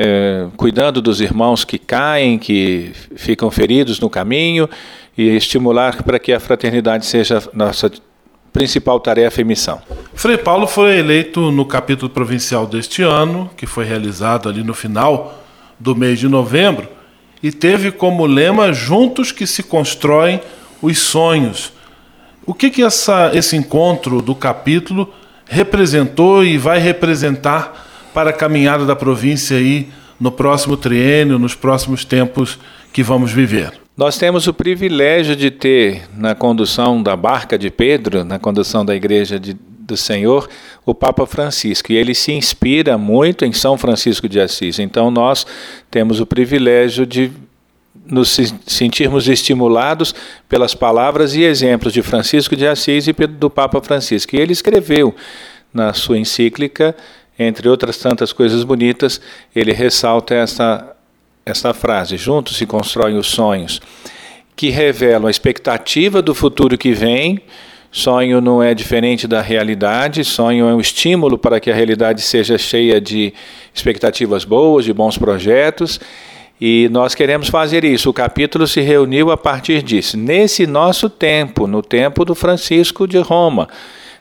é, 0.00 0.46
cuidando 0.56 1.02
dos 1.02 1.20
irmãos 1.20 1.64
que 1.64 1.76
caem, 1.76 2.38
que 2.38 2.92
ficam 3.16 3.50
feridos 3.50 3.98
no 3.98 4.08
caminho 4.08 4.70
e 5.16 5.36
estimular 5.36 6.04
para 6.04 6.20
que 6.20 6.32
a 6.32 6.38
fraternidade 6.38 7.04
seja 7.04 7.42
nossa 7.52 7.90
principal 8.52 9.00
tarefa 9.00 9.40
e 9.40 9.44
missão. 9.44 9.82
Frei 10.14 10.38
Paulo 10.38 10.68
foi 10.68 10.98
eleito 10.98 11.50
no 11.50 11.66
capítulo 11.66 12.08
provincial 12.08 12.64
deste 12.64 13.02
ano, 13.02 13.50
que 13.56 13.66
foi 13.66 13.84
realizado 13.84 14.48
ali 14.48 14.62
no 14.62 14.72
final 14.72 15.42
do 15.80 15.96
mês 15.96 16.20
de 16.20 16.28
novembro, 16.28 16.88
e 17.42 17.50
teve 17.50 17.90
como 17.90 18.24
lema 18.24 18.72
Juntos 18.72 19.32
que 19.32 19.48
se 19.48 19.64
constroem 19.64 20.40
os 20.80 20.98
sonhos. 20.98 21.72
O 22.46 22.54
que, 22.54 22.70
que 22.70 22.82
essa, 22.82 23.32
esse 23.34 23.56
encontro 23.56 24.22
do 24.22 24.34
capítulo 24.34 25.12
representou 25.44 26.44
e 26.44 26.56
vai 26.56 26.78
representar 26.78 27.87
para 28.18 28.30
a 28.30 28.32
caminhada 28.32 28.84
da 28.84 28.96
província 28.96 29.56
aí 29.56 29.90
no 30.18 30.32
próximo 30.32 30.76
triênio, 30.76 31.38
nos 31.38 31.54
próximos 31.54 32.04
tempos 32.04 32.58
que 32.92 33.00
vamos 33.00 33.30
viver. 33.30 33.74
Nós 33.96 34.18
temos 34.18 34.48
o 34.48 34.52
privilégio 34.52 35.36
de 35.36 35.52
ter 35.52 36.02
na 36.16 36.34
condução 36.34 37.00
da 37.00 37.14
barca 37.14 37.56
de 37.56 37.70
Pedro, 37.70 38.24
na 38.24 38.36
condução 38.36 38.84
da 38.84 38.92
igreja 38.92 39.38
de, 39.38 39.54
do 39.54 39.96
Senhor, 39.96 40.48
o 40.84 40.92
Papa 40.92 41.26
Francisco, 41.26 41.92
e 41.92 41.96
ele 41.96 42.12
se 42.12 42.32
inspira 42.32 42.98
muito 42.98 43.44
em 43.44 43.52
São 43.52 43.78
Francisco 43.78 44.28
de 44.28 44.40
Assis. 44.40 44.80
Então 44.80 45.12
nós 45.12 45.46
temos 45.88 46.18
o 46.18 46.26
privilégio 46.26 47.06
de 47.06 47.30
nos 48.04 48.36
sentirmos 48.66 49.28
estimulados 49.28 50.12
pelas 50.48 50.74
palavras 50.74 51.36
e 51.36 51.42
exemplos 51.42 51.92
de 51.92 52.02
Francisco 52.02 52.56
de 52.56 52.66
Assis 52.66 53.06
e 53.06 53.12
do 53.12 53.48
Papa 53.48 53.80
Francisco. 53.80 54.34
E 54.34 54.40
ele 54.40 54.52
escreveu 54.52 55.14
na 55.72 55.92
sua 55.92 56.18
encíclica 56.18 56.96
entre 57.38 57.68
outras 57.68 57.98
tantas 57.98 58.32
coisas 58.32 58.64
bonitas, 58.64 59.20
ele 59.54 59.72
ressalta 59.72 60.34
essa, 60.34 60.96
essa 61.46 61.72
frase: 61.72 62.16
Juntos 62.16 62.56
se 62.56 62.66
constroem 62.66 63.16
os 63.16 63.28
sonhos, 63.28 63.80
que 64.56 64.70
revelam 64.70 65.28
a 65.28 65.30
expectativa 65.30 66.20
do 66.20 66.34
futuro 66.34 66.76
que 66.76 66.92
vem. 66.92 67.40
Sonho 67.90 68.42
não 68.42 68.62
é 68.62 68.74
diferente 68.74 69.26
da 69.26 69.40
realidade, 69.40 70.22
sonho 70.22 70.68
é 70.68 70.74
um 70.74 70.80
estímulo 70.80 71.38
para 71.38 71.58
que 71.58 71.70
a 71.70 71.74
realidade 71.74 72.20
seja 72.20 72.58
cheia 72.58 73.00
de 73.00 73.32
expectativas 73.72 74.44
boas, 74.44 74.84
de 74.84 74.92
bons 74.92 75.16
projetos. 75.16 75.98
E 76.60 76.88
nós 76.90 77.14
queremos 77.14 77.48
fazer 77.48 77.84
isso. 77.84 78.10
O 78.10 78.12
capítulo 78.12 78.66
se 78.66 78.80
reuniu 78.80 79.30
a 79.30 79.36
partir 79.36 79.82
disso. 79.82 80.16
Nesse 80.16 80.66
nosso 80.66 81.08
tempo, 81.08 81.66
no 81.66 81.82
tempo 81.82 82.24
do 82.24 82.34
Francisco 82.34 83.06
de 83.06 83.18
Roma, 83.18 83.68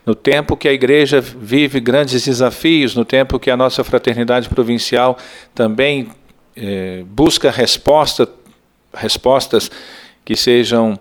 no 0.08 0.15
tempo 0.15 0.56
que 0.56 0.70
a 0.70 0.72
igreja 0.72 1.20
vive 1.20 1.82
grandes 1.82 2.24
desafios, 2.24 2.96
no 2.96 3.04
tempo 3.04 3.38
que 3.38 3.52
a 3.52 3.58
nossa 3.58 3.84
fraternidade 3.84 4.48
provincial 4.48 5.17
também 5.54 6.08
eh, 6.56 7.04
busca 7.06 7.52
resposta, 7.52 8.26
respostas 8.93 9.70
que 10.24 10.34
sejam 10.34 10.93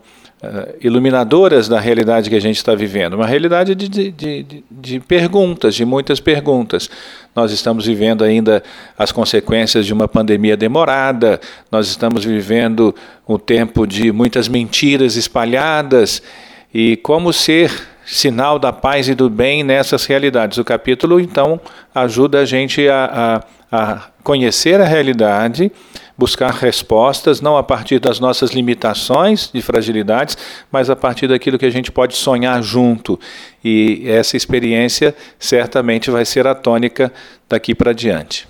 uh, 0.42 0.74
iluminadoras 0.80 1.68
da 1.68 1.78
realidade 1.78 2.28
que 2.28 2.34
a 2.34 2.40
gente 2.40 2.56
está 2.56 2.74
vivendo. 2.74 3.14
Uma 3.14 3.26
realidade 3.26 3.76
de, 3.76 3.88
de, 3.88 4.10
de, 4.10 4.64
de, 4.68 5.00
perguntas, 5.00 5.76
de 5.76 5.84
muitas 5.84 6.18
perguntas. 6.18 6.90
Nós 7.34 7.52
estamos 7.52 7.86
vivendo 7.86 8.24
ainda 8.24 8.60
as 8.98 9.12
consequências 9.12 9.86
de 9.86 9.92
uma 9.92 10.08
pandemia 10.08 10.56
demorada, 10.56 11.40
nós 11.70 11.86
estamos 11.86 12.24
vivendo 12.24 12.92
um 13.28 13.38
tempo 13.38 13.86
de 13.86 14.10
muitas 14.10 14.48
mentiras 14.48 15.14
espalhadas. 15.14 16.20
E 16.74 16.96
como 16.96 17.32
ser 17.32 17.70
sinal 18.06 18.58
da 18.58 18.72
paz 18.72 19.08
e 19.08 19.14
do 19.14 19.28
bem 19.28 19.64
nessas 19.64 20.06
realidades. 20.06 20.58
O 20.58 20.64
capítulo, 20.64 21.20
então, 21.20 21.60
ajuda 21.92 22.40
a 22.40 22.44
gente 22.44 22.88
a, 22.88 23.42
a, 23.70 23.78
a 23.78 24.00
conhecer 24.22 24.80
a 24.80 24.84
realidade, 24.84 25.70
buscar 26.16 26.52
respostas, 26.52 27.40
não 27.40 27.56
a 27.56 27.62
partir 27.62 27.98
das 27.98 28.20
nossas 28.20 28.52
limitações 28.52 29.50
de 29.52 29.60
fragilidades, 29.60 30.38
mas 30.70 30.88
a 30.88 30.94
partir 30.94 31.26
daquilo 31.26 31.58
que 31.58 31.66
a 31.66 31.70
gente 31.70 31.90
pode 31.90 32.14
sonhar 32.14 32.62
junto. 32.62 33.18
E 33.62 34.04
essa 34.06 34.36
experiência 34.36 35.14
certamente 35.38 36.10
vai 36.10 36.24
ser 36.24 36.46
a 36.46 36.54
tônica 36.54 37.12
daqui 37.48 37.74
para 37.74 37.92
diante. 37.92 38.48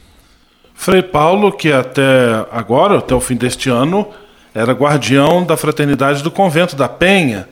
Frei 0.74 1.02
Paulo, 1.02 1.50
que 1.50 1.72
até 1.72 2.46
agora, 2.52 2.98
até 2.98 3.14
o 3.14 3.20
fim 3.20 3.34
deste 3.34 3.70
ano, 3.70 4.06
era 4.54 4.72
guardião 4.72 5.42
da 5.42 5.56
fraternidade 5.56 6.22
do 6.22 6.30
convento 6.30 6.76
da 6.76 6.88
Penha 6.88 7.48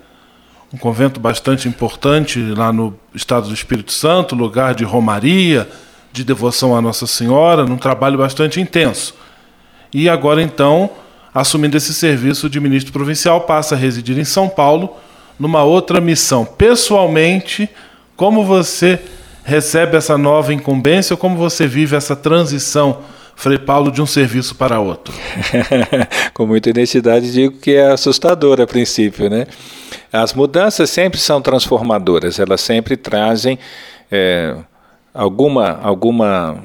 um 0.74 0.76
convento 0.76 1.20
bastante 1.20 1.68
importante 1.68 2.40
lá 2.40 2.72
no 2.72 2.98
estado 3.14 3.46
do 3.46 3.54
Espírito 3.54 3.92
Santo, 3.92 4.34
lugar 4.34 4.74
de 4.74 4.82
romaria, 4.82 5.68
de 6.12 6.24
devoção 6.24 6.76
à 6.76 6.82
Nossa 6.82 7.06
Senhora, 7.06 7.64
num 7.64 7.76
trabalho 7.76 8.18
bastante 8.18 8.60
intenso. 8.60 9.14
E 9.92 10.08
agora, 10.08 10.42
então, 10.42 10.90
assumindo 11.32 11.76
esse 11.76 11.94
serviço 11.94 12.50
de 12.50 12.58
ministro 12.58 12.92
provincial, 12.92 13.42
passa 13.42 13.76
a 13.76 13.78
residir 13.78 14.18
em 14.18 14.24
São 14.24 14.48
Paulo, 14.48 14.96
numa 15.38 15.62
outra 15.62 16.00
missão. 16.00 16.44
Pessoalmente, 16.44 17.70
como 18.16 18.44
você 18.44 18.98
recebe 19.44 19.96
essa 19.96 20.18
nova 20.18 20.52
incumbência 20.52 21.14
ou 21.14 21.18
como 21.18 21.36
você 21.36 21.68
vive 21.68 21.94
essa 21.94 22.16
transição, 22.16 22.98
Frei 23.36 23.58
Paulo, 23.58 23.92
de 23.92 24.02
um 24.02 24.06
serviço 24.06 24.56
para 24.56 24.80
outro? 24.80 25.14
Com 26.34 26.46
muita 26.46 26.70
identidade, 26.70 27.32
digo 27.32 27.58
que 27.58 27.74
é 27.74 27.92
assustador 27.92 28.60
a 28.60 28.66
princípio, 28.66 29.30
né? 29.30 29.46
As 30.16 30.32
mudanças 30.32 30.90
sempre 30.90 31.18
são 31.18 31.42
transformadoras, 31.42 32.38
elas 32.38 32.60
sempre 32.60 32.96
trazem 32.96 33.58
é, 34.12 34.54
alguma, 35.12 35.80
alguma 35.82 36.56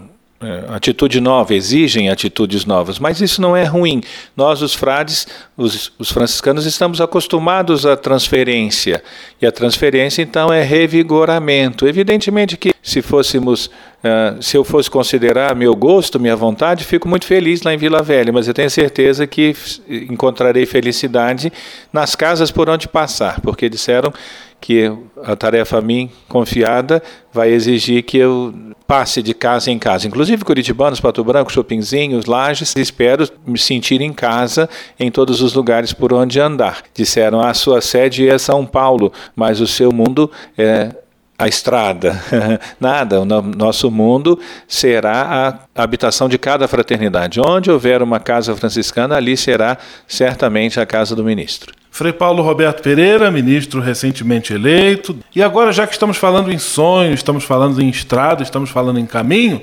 atitude 0.73 1.19
nova, 1.19 1.53
exigem 1.53 2.09
atitudes 2.09 2.63
novas, 2.65 2.97
mas 2.97 3.19
isso 3.19 3.41
não 3.41 3.55
é 3.55 3.65
ruim. 3.65 4.01
Nós, 4.37 4.61
os 4.61 4.73
frades, 4.73 5.27
os, 5.57 5.91
os, 5.99 6.11
franciscanos, 6.11 6.65
estamos 6.65 7.01
acostumados 7.01 7.85
à 7.85 7.97
transferência, 7.97 9.03
e 9.41 9.45
a 9.45 9.51
transferência, 9.51 10.21
então, 10.21 10.51
é 10.51 10.63
revigoramento. 10.63 11.87
Evidentemente 11.87 12.55
que 12.55 12.73
se 12.81 13.01
fôssemos 13.01 13.69
Uh, 13.99 14.41
se 14.41 14.55
eu 14.55 14.63
fosse 14.63 14.89
considerar 14.89 15.53
meu 15.53 15.75
gosto, 15.75 16.21
minha 16.21 16.33
vontade, 16.33 16.85
fico 16.85 17.05
muito 17.05 17.25
feliz 17.25 17.63
lá 17.63 17.73
em 17.73 17.77
Vila 17.77 18.01
Velha, 18.01 18.31
mas 18.31 18.47
eu 18.47 18.53
tenho 18.53 18.69
certeza 18.69 19.27
que 19.27 19.53
encontrarei 19.89 20.65
felicidade 20.65 21.51
nas 21.91 22.15
casas 22.15 22.49
por 22.49 22.69
onde 22.69 22.87
passar, 22.87 23.41
porque 23.41 23.67
disseram 23.67 24.13
que 24.61 24.91
a 25.23 25.35
tarefa 25.35 25.77
a 25.77 25.81
mim 25.81 26.09
confiada 26.27 27.01
vai 27.31 27.49
exigir 27.49 28.03
que 28.03 28.17
eu 28.17 28.53
passe 28.85 29.21
de 29.21 29.33
casa 29.33 29.69
em 29.69 29.77
casa. 29.77 30.07
Inclusive 30.07 30.43
curitibanos, 30.43 30.99
Pato 30.99 31.23
Branco, 31.23 31.51
Chopinzinhos, 31.51 32.25
Lages, 32.25 32.75
espero 32.75 33.27
me 33.45 33.57
sentir 33.57 34.01
em 34.01 34.11
casa 34.11 34.69
em 34.99 35.11
todos 35.11 35.41
os 35.41 35.53
lugares 35.53 35.93
por 35.93 36.11
onde 36.11 36.39
andar. 36.39 36.83
Disseram, 36.93 37.39
a 37.39 37.53
sua 37.53 37.81
sede 37.81 38.27
é 38.27 38.37
São 38.37 38.65
Paulo, 38.65 39.13
mas 39.35 39.61
o 39.61 39.67
seu 39.67 39.91
mundo 39.91 40.29
é 40.57 40.89
a 41.37 41.47
estrada, 41.47 42.21
nada. 42.81 43.21
O 43.21 43.25
nosso 43.25 43.89
mundo 43.89 44.37
será 44.67 45.57
a 45.73 45.83
habitação 45.83 46.27
de 46.27 46.37
cada 46.37 46.67
fraternidade. 46.67 47.39
Onde 47.39 47.71
houver 47.71 48.01
uma 48.01 48.19
casa 48.19 48.53
franciscana, 48.55 49.15
ali 49.15 49.37
será 49.37 49.77
certamente 50.05 50.81
a 50.81 50.85
casa 50.85 51.15
do 51.15 51.23
ministro. 51.23 51.78
Frei 51.91 52.13
Paulo 52.13 52.41
Roberto 52.43 52.81
Pereira, 52.81 53.31
ministro 53.31 53.81
recentemente 53.81 54.53
eleito. 54.53 55.17
E 55.35 55.41
agora, 55.41 55.71
já 55.71 55.85
que 55.85 55.93
estamos 55.93 56.17
falando 56.17 56.51
em 56.51 56.57
sonho, 56.57 57.13
estamos 57.13 57.43
falando 57.43 57.81
em 57.81 57.89
estrada, 57.89 58.43
estamos 58.43 58.69
falando 58.69 58.99
em 58.99 59.05
caminho, 59.05 59.61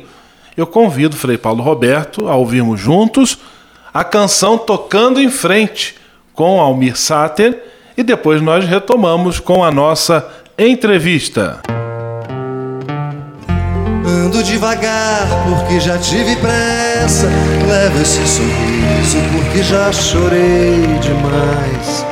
eu 0.56 0.66
convido 0.66 1.16
Frei 1.16 1.38
Paulo 1.38 1.62
Roberto 1.62 2.28
a 2.28 2.34
ouvirmos 2.34 2.80
juntos 2.80 3.38
a 3.92 4.04
canção 4.04 4.58
Tocando 4.58 5.20
em 5.20 5.30
Frente, 5.30 5.94
com 6.34 6.60
Almir 6.60 6.96
Sater, 6.98 7.62
e 7.96 8.02
depois 8.02 8.42
nós 8.42 8.66
retomamos 8.66 9.40
com 9.40 9.64
a 9.64 9.70
nossa 9.70 10.28
entrevista. 10.58 11.62
Ando 14.06 14.40
devagar 14.40 15.26
porque 15.48 15.80
já 15.80 15.98
tive 15.98 16.36
pressa. 16.36 17.26
Levo 17.66 18.00
esse 18.00 18.24
sorriso 18.24 19.18
porque 19.32 19.64
já 19.64 19.92
chorei 19.92 20.80
demais. 21.00 22.06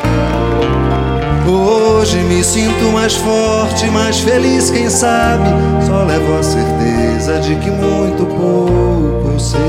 Hoje 1.47 2.19
me 2.19 2.43
sinto 2.43 2.91
mais 2.93 3.15
forte, 3.15 3.87
mais 3.91 4.19
feliz, 4.19 4.71
quem 4.71 4.91
sabe. 4.91 5.49
Só 5.87 6.03
levo 6.03 6.37
a 6.37 6.43
certeza 6.43 7.39
de 7.39 7.55
que 7.57 7.71
muito 7.71 8.27
pouco 8.27 9.31
eu 9.33 9.39
sei. 9.39 9.61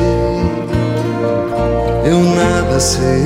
Eu 2.06 2.20
nada 2.24 2.80
sei. 2.80 3.26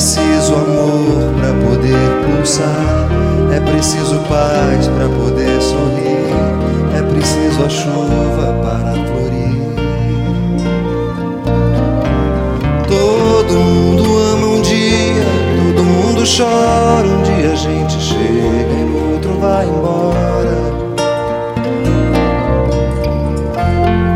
Preciso 0.00 0.54
amor 0.54 1.30
para 1.38 1.52
poder 1.68 2.24
pulsar, 2.24 3.06
é 3.54 3.60
preciso 3.60 4.18
paz 4.30 4.88
para 4.88 5.06
poder 5.06 5.60
sorrir, 5.60 6.32
é 6.96 7.02
preciso 7.02 7.62
a 7.62 7.68
chuva 7.68 8.56
para 8.62 8.94
florir. 8.94 9.60
Todo 12.88 13.52
mundo 13.52 14.04
ama 14.32 14.46
um 14.46 14.62
dia, 14.62 15.26
todo 15.76 15.84
mundo 15.84 16.22
chora. 16.24 17.06
Um 17.06 17.22
dia 17.22 17.52
a 17.52 17.56
gente 17.56 18.00
chega 18.00 18.72
e 18.72 18.84
no 18.86 19.12
outro 19.12 19.38
vai 19.38 19.66
embora. 19.66 20.56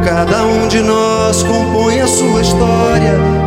Cada 0.03 0.45
um 0.45 0.67
de 0.67 0.81
nós 0.81 1.43
compõe 1.43 2.01
a 2.01 2.07
sua 2.07 2.41
história, 2.41 3.19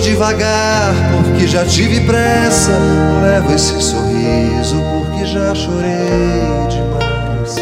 Devagar 0.00 0.94
porque 1.12 1.46
já 1.46 1.64
tive 1.64 2.00
pressa. 2.00 2.72
Levo 3.22 3.52
esse 3.52 3.80
sorriso 3.80 4.76
porque 4.92 5.26
já 5.26 5.54
chorei 5.54 6.66
demais. 6.68 7.56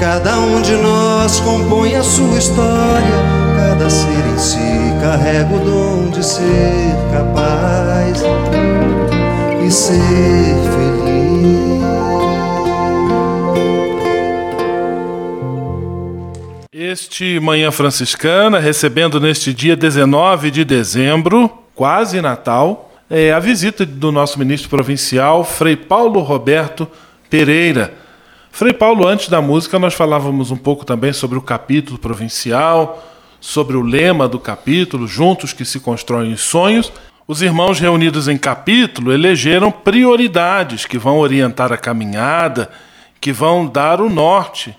Cada 0.00 0.38
um 0.38 0.62
de 0.62 0.76
nós 0.76 1.40
compõe 1.40 1.94
a 1.96 2.02
sua 2.02 2.38
história. 2.38 3.16
Cada 3.56 3.90
ser 3.90 4.26
em 4.34 4.38
si 4.38 4.94
carrega 5.02 5.54
o 5.54 5.58
dom 5.58 6.10
de 6.10 6.24
ser 6.24 6.96
capaz 7.12 8.22
e 9.64 9.70
ser 9.70 10.56
feliz. 10.74 11.73
Manhã 17.40 17.70
Franciscana, 17.70 18.58
recebendo 18.58 19.20
neste 19.20 19.54
dia 19.54 19.76
19 19.76 20.50
de 20.50 20.64
dezembro, 20.64 21.48
quase 21.72 22.20
Natal, 22.20 22.92
é 23.08 23.32
a 23.32 23.38
visita 23.38 23.86
do 23.86 24.10
nosso 24.10 24.36
ministro 24.36 24.68
provincial, 24.68 25.44
Frei 25.44 25.76
Paulo 25.76 26.20
Roberto 26.22 26.88
Pereira. 27.30 27.94
Frei 28.50 28.72
Paulo, 28.72 29.06
antes 29.06 29.28
da 29.28 29.40
música, 29.40 29.78
nós 29.78 29.94
falávamos 29.94 30.50
um 30.50 30.56
pouco 30.56 30.84
também 30.84 31.12
sobre 31.12 31.38
o 31.38 31.42
capítulo 31.42 32.00
provincial, 32.00 33.06
sobre 33.40 33.76
o 33.76 33.82
lema 33.82 34.26
do 34.26 34.40
capítulo, 34.40 35.06
Juntos 35.06 35.52
que 35.52 35.64
se 35.64 35.78
constroem 35.78 36.36
sonhos. 36.36 36.92
Os 37.28 37.42
irmãos 37.42 37.78
reunidos 37.78 38.26
em 38.26 38.36
capítulo 38.36 39.12
elegeram 39.12 39.70
prioridades 39.70 40.84
que 40.84 40.98
vão 40.98 41.18
orientar 41.18 41.72
a 41.72 41.76
caminhada, 41.76 42.68
que 43.20 43.32
vão 43.32 43.68
dar 43.68 44.00
o 44.00 44.10
norte 44.10 44.74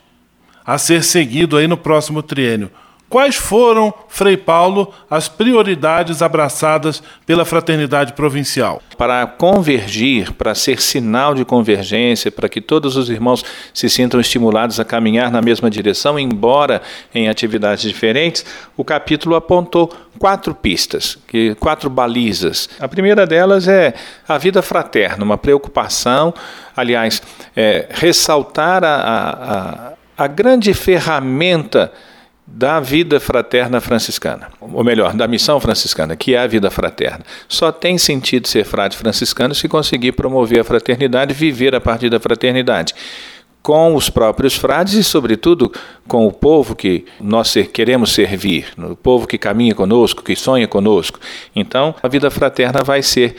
a 0.65 0.77
ser 0.77 1.03
seguido 1.03 1.57
aí 1.57 1.67
no 1.67 1.77
próximo 1.77 2.23
triênio. 2.23 2.71
Quais 3.07 3.35
foram, 3.35 3.93
Frei 4.09 4.35
Paulo, 4.35 4.91
as 5.09 5.29
prioridades 5.29 6.23
abraçadas 6.23 7.03
pela 7.25 7.45
fraternidade 7.45 8.13
provincial? 8.13 8.81
Para 8.97 9.25
convergir, 9.27 10.33
para 10.33 10.55
ser 10.55 10.81
sinal 10.81 11.35
de 11.35 11.45
convergência, 11.45 12.31
para 12.31 12.49
que 12.49 12.59
todos 12.59 12.97
os 12.97 13.09
irmãos 13.09 13.45
se 13.73 13.89
sintam 13.89 14.19
estimulados 14.19 14.79
a 14.79 14.85
caminhar 14.85 15.31
na 15.31 15.41
mesma 15.41 15.69
direção, 15.69 16.17
embora 16.17 16.81
em 17.13 17.29
atividades 17.29 17.83
diferentes, 17.83 18.43
o 18.75 18.83
capítulo 18.83 19.35
apontou 19.35 19.93
quatro 20.17 20.55
pistas, 20.55 21.17
quatro 21.59 21.91
balizas. 21.91 22.67
A 22.79 22.87
primeira 22.87 23.27
delas 23.27 23.67
é 23.67 23.93
a 24.27 24.37
vida 24.39 24.63
fraterna, 24.63 25.23
uma 25.23 25.37
preocupação, 25.37 26.33
aliás, 26.75 27.21
é, 27.55 27.87
ressaltar 27.91 28.83
a, 28.83 28.95
a, 28.95 29.89
a 29.91 29.94
grande 30.27 30.73
ferramenta 30.73 31.91
da 32.47 32.79
vida 32.79 33.19
fraterna 33.19 33.81
franciscana, 33.81 34.49
ou 34.61 34.83
melhor, 34.83 35.13
da 35.13 35.27
missão 35.27 35.59
franciscana, 35.59 36.15
que 36.15 36.35
é 36.35 36.37
a 36.37 36.45
vida 36.45 36.69
fraterna. 36.69 37.25
Só 37.49 37.71
tem 37.71 37.97
sentido 37.97 38.47
ser 38.47 38.63
frade 38.63 38.95
franciscano 38.95 39.55
se 39.55 39.67
conseguir 39.67 40.11
promover 40.11 40.59
a 40.59 40.63
fraternidade, 40.63 41.33
viver 41.33 41.73
a 41.73 41.81
partir 41.81 42.09
da 42.09 42.19
fraternidade. 42.19 42.93
com 43.65 43.95
os 43.95 44.11
próprios 44.11 44.55
frades 44.55 44.93
e, 44.93 45.03
sobretudo, 45.03 45.73
com 46.07 46.27
o 46.27 46.31
povo 46.31 46.75
que 46.75 47.03
nós 47.19 47.51
queremos 47.73 48.13
servir, 48.13 48.67
o 48.77 48.95
povo 48.95 49.25
que 49.25 49.39
caminha 49.39 49.73
conosco, 49.73 50.21
que 50.21 50.35
sonha 50.35 50.67
conosco. 50.67 51.19
Então, 51.55 51.95
a 52.03 52.07
vida 52.07 52.29
fraterna 52.29 52.83
vai 52.83 53.01
ser 53.01 53.35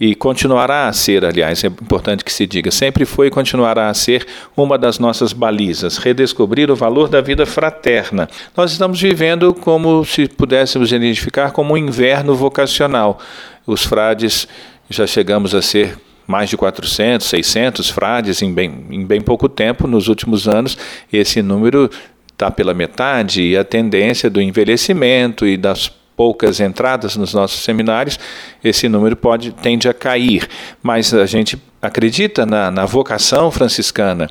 e 0.00 0.14
continuará 0.14 0.86
a 0.86 0.92
ser, 0.92 1.24
aliás, 1.24 1.64
é 1.64 1.66
importante 1.66 2.24
que 2.24 2.32
se 2.32 2.46
diga, 2.46 2.70
sempre 2.70 3.04
foi 3.04 3.26
e 3.26 3.30
continuará 3.30 3.88
a 3.88 3.94
ser 3.94 4.26
uma 4.56 4.78
das 4.78 4.98
nossas 4.98 5.32
balizas, 5.32 5.98
redescobrir 5.98 6.70
o 6.70 6.76
valor 6.76 7.08
da 7.08 7.20
vida 7.20 7.44
fraterna. 7.44 8.28
Nós 8.56 8.70
estamos 8.70 9.00
vivendo 9.00 9.52
como 9.52 10.04
se 10.04 10.28
pudéssemos 10.28 10.92
identificar 10.92 11.50
como 11.50 11.74
um 11.74 11.76
inverno 11.76 12.34
vocacional. 12.34 13.18
Os 13.66 13.84
frades 13.84 14.46
já 14.88 15.06
chegamos 15.06 15.54
a 15.54 15.60
ser 15.60 15.98
mais 16.26 16.50
de 16.50 16.56
400, 16.56 17.26
600 17.26 17.88
frades 17.88 18.42
em 18.42 18.52
bem, 18.52 18.84
em 18.90 19.04
bem 19.04 19.20
pouco 19.20 19.48
tempo, 19.48 19.88
nos 19.88 20.08
últimos 20.08 20.46
anos, 20.46 20.76
esse 21.10 21.40
número 21.40 21.90
está 22.30 22.50
pela 22.50 22.74
metade 22.74 23.42
e 23.42 23.56
a 23.56 23.64
tendência 23.64 24.30
do 24.30 24.40
envelhecimento 24.40 25.46
e 25.46 25.56
das 25.56 25.90
poucas 26.18 26.58
entradas 26.58 27.14
nos 27.14 27.32
nossos 27.32 27.62
seminários, 27.62 28.18
esse 28.64 28.88
número 28.88 29.14
pode 29.14 29.52
tende 29.52 29.88
a 29.88 29.94
cair. 29.94 30.48
Mas 30.82 31.14
a 31.14 31.24
gente 31.26 31.56
acredita 31.80 32.44
na, 32.44 32.70
na 32.70 32.84
vocação 32.84 33.50
franciscana 33.50 34.28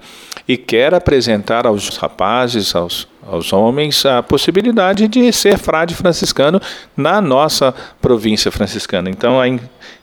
e 0.48 0.58
quer 0.58 0.94
apresentar 0.94 1.66
aos 1.66 1.98
rapazes, 1.98 2.76
aos 2.76 3.08
aos 3.28 3.52
homens 3.52 4.06
a 4.06 4.24
possibilidade 4.24 5.08
de 5.08 5.32
ser 5.34 5.58
frade 5.58 5.94
franciscano 5.94 6.62
na 6.96 7.20
nossa 7.20 7.74
província 8.02 8.50
franciscana. 8.50 9.10
Então, 9.10 9.40
a 9.40 9.48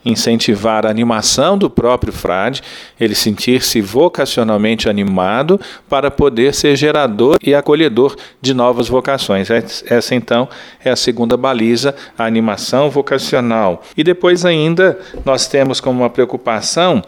incentivar 0.04 0.85
a 0.85 0.90
animação 0.90 1.57
do 1.57 1.70
próprio 1.70 2.12
frade, 2.12 2.62
ele 3.00 3.14
sentir-se 3.14 3.80
vocacionalmente 3.80 4.88
animado 4.88 5.59
para 5.88 6.11
poder 6.11 6.52
ser 6.52 6.76
gerador 6.76 7.38
e 7.42 7.54
acolhedor 7.54 8.14
de 8.40 8.52
novas 8.52 8.88
vocações. 8.88 9.48
Essa, 9.50 10.14
então, 10.14 10.46
é 10.85 10.90
a 10.90 10.96
segunda 10.96 11.37
baliza, 11.37 11.94
a 12.18 12.26
animação 12.26 12.90
vocacional. 12.90 13.83
E 13.96 14.04
depois, 14.04 14.44
ainda, 14.44 14.98
nós 15.24 15.46
temos 15.46 15.80
como 15.80 16.02
uma 16.02 16.11
preocupação 16.11 17.02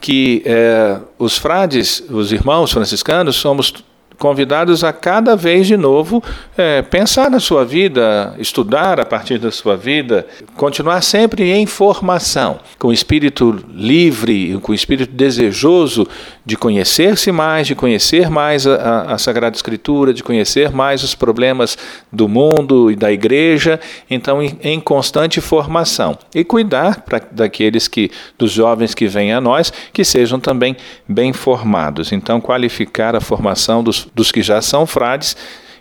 que 0.00 0.42
é, 0.44 0.98
os 1.18 1.36
frades, 1.36 2.02
os 2.08 2.32
irmãos 2.32 2.72
franciscanos, 2.72 3.36
somos 3.36 3.72
convidados 4.18 4.82
a 4.82 4.92
cada 4.92 5.36
vez 5.36 5.66
de 5.66 5.76
novo 5.76 6.22
é, 6.56 6.82
pensar 6.82 7.30
na 7.30 7.38
sua 7.38 7.64
vida, 7.64 8.34
estudar 8.38 8.98
a 9.00 9.06
partir 9.06 9.38
da 9.38 9.50
sua 9.50 9.76
vida, 9.76 10.26
continuar 10.56 11.00
sempre 11.02 11.50
em 11.50 11.66
formação, 11.66 12.58
com 12.78 12.92
espírito 12.92 13.64
livre, 13.72 14.58
com 14.60 14.74
espírito 14.74 15.12
desejoso 15.12 16.06
de 16.44 16.56
conhecer-se 16.56 17.30
mais, 17.30 17.66
de 17.66 17.74
conhecer 17.74 18.28
mais 18.28 18.66
a, 18.66 18.74
a, 18.74 19.14
a 19.14 19.18
Sagrada 19.18 19.54
Escritura, 19.54 20.12
de 20.12 20.22
conhecer 20.22 20.72
mais 20.72 21.04
os 21.04 21.14
problemas 21.14 21.78
do 22.12 22.28
mundo 22.28 22.90
e 22.90 22.96
da 22.96 23.12
igreja, 23.12 23.78
então 24.10 24.42
em, 24.42 24.58
em 24.62 24.80
constante 24.80 25.40
formação 25.40 26.18
e 26.34 26.42
cuidar 26.42 27.02
pra, 27.02 27.20
daqueles 27.30 27.86
que 27.86 28.10
dos 28.36 28.50
jovens 28.50 28.94
que 28.94 29.06
vêm 29.06 29.32
a 29.32 29.40
nós 29.40 29.72
que 29.92 30.04
sejam 30.04 30.40
também 30.40 30.76
bem 31.06 31.32
formados. 31.32 32.10
Então 32.10 32.40
qualificar 32.40 33.14
a 33.14 33.20
formação 33.20 33.82
dos 33.82 34.07
dos 34.14 34.32
que 34.32 34.42
já 34.42 34.60
são 34.60 34.86
frades 34.86 35.36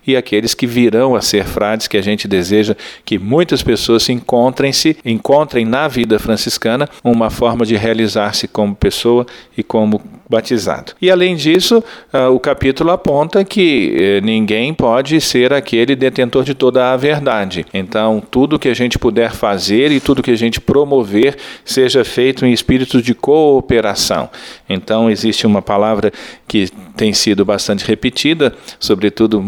e 0.07 0.15
aqueles 0.15 0.53
que 0.53 0.65
virão 0.65 1.15
a 1.15 1.21
ser 1.21 1.43
frades, 1.43 1.87
que 1.87 1.97
a 1.97 2.01
gente 2.01 2.27
deseja 2.27 2.75
que 3.03 3.19
muitas 3.19 3.61
pessoas 3.61 4.07
encontrem-se, 4.07 4.97
encontrem 5.03 5.65
na 5.65 5.89
vida 5.89 6.17
franciscana 6.17 6.87
uma 7.03 7.29
forma 7.29 7.65
de 7.65 7.75
realizar-se 7.75 8.47
como 8.47 8.73
pessoa 8.73 9.25
e 9.57 9.61
como 9.61 10.01
batizado. 10.29 10.93
E 11.01 11.09
além 11.09 11.35
disso, 11.35 11.83
uh, 12.13 12.29
o 12.33 12.39
capítulo 12.39 12.91
aponta 12.91 13.43
que 13.45 13.95
eh, 13.99 14.21
ninguém 14.21 14.73
pode 14.73 15.21
ser 15.21 15.53
aquele 15.53 15.95
detentor 15.95 16.43
de 16.43 16.53
toda 16.53 16.91
a 16.91 16.97
verdade. 16.97 17.65
Então, 17.73 18.21
tudo 18.29 18.59
que 18.59 18.67
a 18.67 18.73
gente 18.73 18.99
puder 18.99 19.31
fazer 19.31 19.91
e 19.91 19.99
tudo 19.99 20.21
que 20.21 20.31
a 20.31 20.37
gente 20.37 20.59
promover 20.59 21.37
seja 21.63 22.03
feito 22.03 22.45
em 22.45 22.51
espírito 22.51 23.01
de 23.01 23.13
cooperação. 23.13 24.29
Então, 24.67 25.09
existe 25.09 25.47
uma 25.47 25.61
palavra 25.61 26.11
que 26.47 26.69
tem 26.95 27.13
sido 27.13 27.45
bastante 27.45 27.85
repetida, 27.85 28.53
sobretudo 28.79 29.41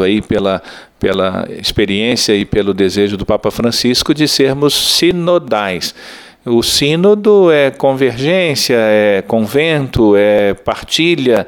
aí 0.00 0.22
pela 0.22 0.62
pela 1.02 1.48
experiência 1.50 2.32
e 2.32 2.44
pelo 2.44 2.72
desejo 2.72 3.16
do 3.16 3.26
Papa 3.26 3.50
Francisco 3.50 4.14
de 4.14 4.28
sermos 4.28 4.72
sinodais. 4.72 5.92
O 6.46 6.62
sínodo 6.62 7.50
é 7.50 7.72
convergência, 7.72 8.76
é 8.78 9.20
convento, 9.22 10.14
é 10.16 10.54
partilha, 10.54 11.44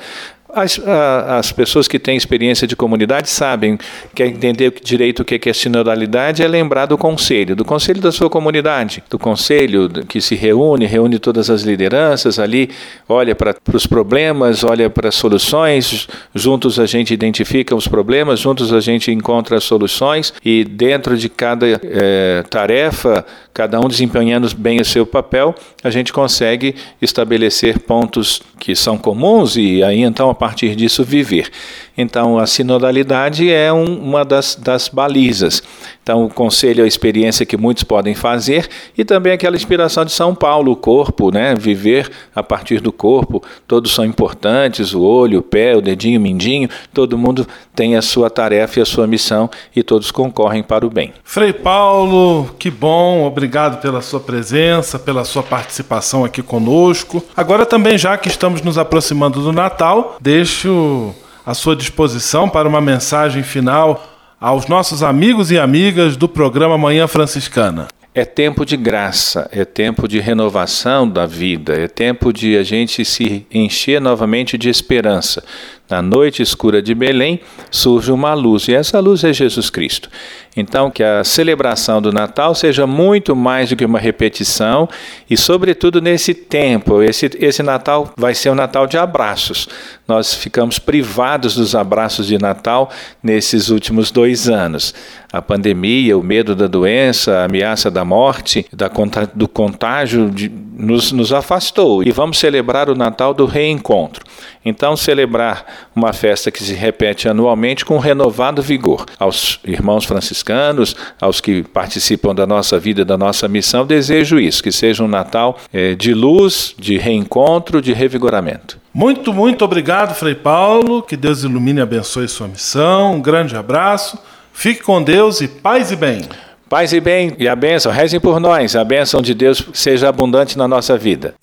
as, 0.54 0.78
as 0.78 1.52
pessoas 1.52 1.88
que 1.88 1.98
têm 1.98 2.16
experiência 2.16 2.66
de 2.66 2.76
comunidade 2.76 3.28
sabem 3.28 3.78
que 4.14 4.22
entender 4.22 4.72
direito 4.82 5.20
o 5.20 5.24
que 5.24 5.48
é 5.48 5.52
sinodalidade 5.52 6.42
é 6.42 6.48
lembrar 6.48 6.86
do 6.86 6.96
conselho, 6.96 7.56
do 7.56 7.64
conselho 7.64 8.00
da 8.00 8.12
sua 8.12 8.30
comunidade, 8.30 9.02
do 9.10 9.18
conselho 9.18 9.88
que 10.08 10.20
se 10.20 10.34
reúne, 10.34 10.86
reúne 10.86 11.18
todas 11.18 11.50
as 11.50 11.62
lideranças 11.62 12.38
ali, 12.38 12.70
olha 13.08 13.34
para 13.34 13.56
os 13.72 13.86
problemas, 13.86 14.64
olha 14.64 14.88
para 14.88 15.08
as 15.08 15.14
soluções, 15.14 16.08
juntos 16.34 16.78
a 16.78 16.86
gente 16.86 17.12
identifica 17.12 17.74
os 17.74 17.88
problemas, 17.88 18.40
juntos 18.40 18.72
a 18.72 18.80
gente 18.80 19.10
encontra 19.10 19.56
as 19.56 19.64
soluções 19.64 20.32
e 20.44 20.64
dentro 20.64 21.16
de 21.16 21.28
cada 21.28 21.66
é, 21.68 22.44
tarefa, 22.48 23.24
cada 23.52 23.80
um 23.80 23.88
desempenhando 23.88 24.48
bem 24.56 24.80
o 24.80 24.84
seu 24.84 25.06
papel, 25.06 25.54
a 25.82 25.90
gente 25.90 26.12
consegue 26.12 26.74
estabelecer 27.00 27.78
pontos 27.80 28.42
que 28.64 28.74
são 28.74 28.96
comuns 28.96 29.56
e 29.56 29.82
aí 29.84 30.00
então 30.00 30.30
a 30.30 30.34
partir 30.34 30.74
disso 30.74 31.04
viver. 31.04 31.50
Então, 31.96 32.38
a 32.38 32.46
sinodalidade 32.46 33.50
é 33.50 33.72
um, 33.72 33.84
uma 33.84 34.24
das, 34.24 34.56
das 34.56 34.88
balizas. 34.88 35.62
Então, 36.02 36.24
o 36.24 36.28
conselho 36.28 36.82
é 36.82 36.84
a 36.84 36.88
experiência 36.88 37.46
que 37.46 37.56
muitos 37.56 37.84
podem 37.84 38.14
fazer 38.14 38.68
e 38.98 39.04
também 39.04 39.32
aquela 39.32 39.56
inspiração 39.56 40.04
de 40.04 40.12
São 40.12 40.34
Paulo, 40.34 40.72
o 40.72 40.76
corpo, 40.76 41.30
né? 41.30 41.54
viver 41.54 42.10
a 42.34 42.42
partir 42.42 42.80
do 42.80 42.92
corpo. 42.92 43.42
Todos 43.66 43.94
são 43.94 44.04
importantes, 44.04 44.92
o 44.92 45.02
olho, 45.02 45.38
o 45.38 45.42
pé, 45.42 45.76
o 45.76 45.80
dedinho, 45.80 46.18
o 46.18 46.22
mindinho, 46.22 46.68
todo 46.92 47.16
mundo 47.16 47.46
tem 47.74 47.96
a 47.96 48.02
sua 48.02 48.28
tarefa 48.28 48.80
e 48.80 48.82
a 48.82 48.86
sua 48.86 49.06
missão 49.06 49.48
e 49.74 49.82
todos 49.82 50.10
concorrem 50.10 50.62
para 50.62 50.84
o 50.84 50.90
bem. 50.90 51.12
Frei 51.22 51.52
Paulo, 51.52 52.50
que 52.58 52.70
bom, 52.70 53.24
obrigado 53.24 53.80
pela 53.80 54.02
sua 54.02 54.20
presença, 54.20 54.98
pela 54.98 55.24
sua 55.24 55.42
participação 55.42 56.24
aqui 56.24 56.42
conosco. 56.42 57.22
Agora 57.36 57.64
também, 57.64 57.96
já 57.96 58.18
que 58.18 58.28
estamos 58.28 58.62
nos 58.62 58.76
aproximando 58.76 59.40
do 59.40 59.52
Natal, 59.52 60.16
deixo 60.20 61.14
à 61.44 61.54
sua 61.54 61.76
disposição 61.76 62.48
para 62.48 62.68
uma 62.68 62.80
mensagem 62.80 63.42
final 63.42 64.04
aos 64.40 64.66
nossos 64.66 65.02
amigos 65.02 65.50
e 65.50 65.58
amigas 65.58 66.16
do 66.16 66.28
programa 66.28 66.76
Manhã 66.76 67.06
Franciscana. 67.06 67.88
É 68.14 68.24
tempo 68.24 68.64
de 68.64 68.76
graça, 68.76 69.48
é 69.50 69.64
tempo 69.64 70.06
de 70.06 70.20
renovação 70.20 71.08
da 71.08 71.26
vida, 71.26 71.74
é 71.74 71.88
tempo 71.88 72.32
de 72.32 72.56
a 72.56 72.62
gente 72.62 73.04
se 73.04 73.44
encher 73.52 74.00
novamente 74.00 74.56
de 74.56 74.68
esperança. 74.68 75.42
Na 75.88 76.00
noite 76.00 76.42
escura 76.42 76.80
de 76.80 76.94
Belém 76.94 77.40
surge 77.70 78.10
uma 78.10 78.32
luz, 78.32 78.68
e 78.68 78.74
essa 78.74 78.98
luz 79.00 79.22
é 79.22 79.34
Jesus 79.34 79.68
Cristo. 79.68 80.08
Então, 80.56 80.90
que 80.90 81.02
a 81.02 81.22
celebração 81.22 82.00
do 82.00 82.10
Natal 82.10 82.54
seja 82.54 82.86
muito 82.86 83.36
mais 83.36 83.68
do 83.68 83.76
que 83.76 83.84
uma 83.84 83.98
repetição, 83.98 84.88
e, 85.28 85.36
sobretudo, 85.36 86.00
nesse 86.00 86.32
tempo. 86.32 87.02
Esse, 87.02 87.30
esse 87.38 87.62
Natal 87.62 88.12
vai 88.16 88.34
ser 88.34 88.50
um 88.50 88.54
Natal 88.54 88.86
de 88.86 88.96
abraços. 88.96 89.68
Nós 90.08 90.32
ficamos 90.32 90.78
privados 90.78 91.54
dos 91.54 91.74
abraços 91.74 92.26
de 92.26 92.38
Natal 92.38 92.90
nesses 93.22 93.68
últimos 93.68 94.10
dois 94.10 94.48
anos. 94.48 94.94
A 95.32 95.42
pandemia, 95.42 96.16
o 96.16 96.22
medo 96.22 96.54
da 96.54 96.66
doença, 96.66 97.38
a 97.38 97.44
ameaça 97.44 97.90
da 97.90 98.04
morte, 98.04 98.64
da, 98.72 98.88
do 99.34 99.48
contágio, 99.48 100.30
de, 100.30 100.48
nos, 100.48 101.10
nos 101.10 101.32
afastou. 101.32 102.02
E 102.02 102.12
vamos 102.12 102.38
celebrar 102.38 102.88
o 102.88 102.94
Natal 102.94 103.34
do 103.34 103.44
reencontro. 103.44 104.24
Então, 104.64 104.96
celebrar 104.96 105.88
uma 105.94 106.12
festa 106.12 106.50
que 106.50 106.62
se 106.62 106.74
repete 106.74 107.28
anualmente 107.28 107.84
com 107.84 107.98
renovado 107.98 108.62
vigor. 108.62 109.06
Aos 109.18 109.60
irmãos 109.64 110.04
franciscanos, 110.04 110.96
aos 111.20 111.40
que 111.40 111.62
participam 111.62 112.34
da 112.34 112.46
nossa 112.46 112.78
vida, 112.78 113.04
da 113.04 113.18
nossa 113.18 113.46
missão, 113.46 113.86
desejo 113.86 114.38
isso, 114.38 114.62
que 114.62 114.72
seja 114.72 115.04
um 115.04 115.08
Natal 115.08 115.58
é, 115.72 115.94
de 115.94 116.14
luz, 116.14 116.74
de 116.78 116.96
reencontro, 116.96 117.82
de 117.82 117.92
revigoramento. 117.92 118.78
Muito, 118.92 119.32
muito 119.32 119.64
obrigado, 119.64 120.14
Frei 120.14 120.34
Paulo. 120.34 121.02
Que 121.02 121.16
Deus 121.16 121.42
ilumine 121.42 121.80
e 121.80 121.82
abençoe 121.82 122.28
sua 122.28 122.46
missão. 122.46 123.16
Um 123.16 123.20
grande 123.20 123.56
abraço. 123.56 124.18
Fique 124.52 124.82
com 124.82 125.02
Deus 125.02 125.40
e 125.40 125.48
paz 125.48 125.90
e 125.90 125.96
bem. 125.96 126.22
Paz 126.68 126.92
e 126.92 127.00
bem 127.00 127.34
e 127.38 127.46
a 127.46 127.54
bênção, 127.54 127.92
rezem 127.92 128.18
por 128.18 128.40
nós, 128.40 128.74
a 128.74 128.82
bênção 128.82 129.20
de 129.20 129.34
Deus 129.34 129.64
seja 129.74 130.08
abundante 130.08 130.56
na 130.56 130.66
nossa 130.66 130.96
vida. 130.96 131.34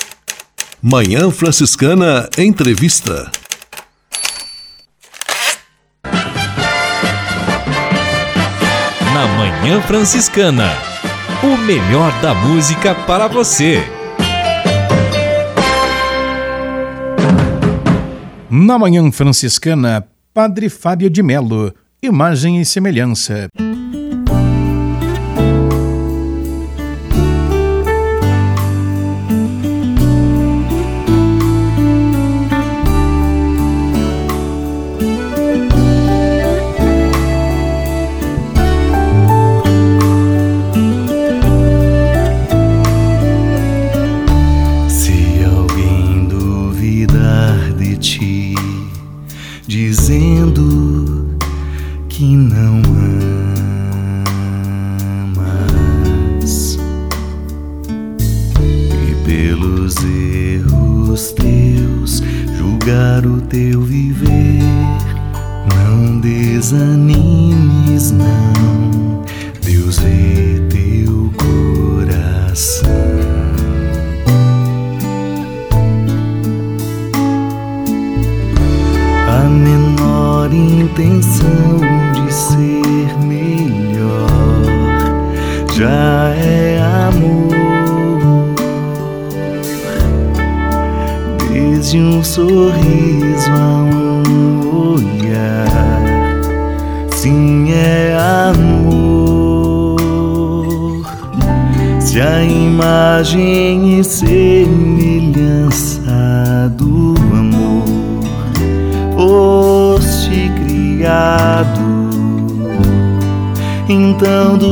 Manhã 0.83 1.29
Franciscana 1.29 2.27
Entrevista. 2.35 3.31
Na 9.13 9.27
Manhã 9.37 9.79
Franciscana, 9.83 10.71
o 11.43 11.55
melhor 11.55 12.11
da 12.19 12.33
música 12.33 12.95
para 12.95 13.27
você. 13.27 13.83
Na 18.49 18.79
Manhã 18.79 19.11
Franciscana, 19.11 20.07
Padre 20.33 20.67
Fábio 20.67 21.11
de 21.11 21.21
Melo, 21.21 21.71
Imagem 22.01 22.59
e 22.59 22.65
Semelhança. 22.65 23.49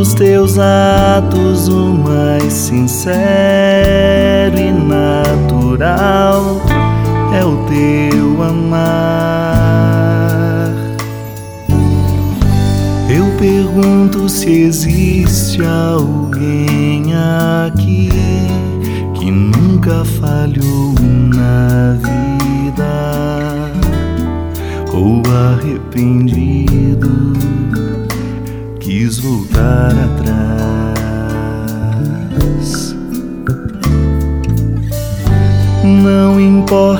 Os 0.09 0.15
teus 0.15 0.57
atos 0.57 1.67
o 1.67 1.93
mais 1.93 2.51
sincero 2.51 3.07
e 4.57 4.71
natural 4.71 6.59
é 7.31 7.45
o 7.45 7.57
teu 7.67 8.41
amar. 8.41 8.89
Eu 13.07 13.25
pergunto 13.37 14.27
se 14.27 14.49
existe 14.63 15.61
alguém 15.63 17.13
aqui 17.67 18.09
que 19.13 19.29
nunca 19.29 20.03
falhou 20.03 20.95
na 21.35 21.95
vida 22.01 23.71
ou 24.91 25.21
arrependido. 25.53 26.38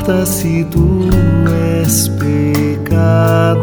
importa 0.10 0.26
se 0.26 0.66
tu 0.72 1.08
és 1.84 2.08
pecador, 2.08 3.62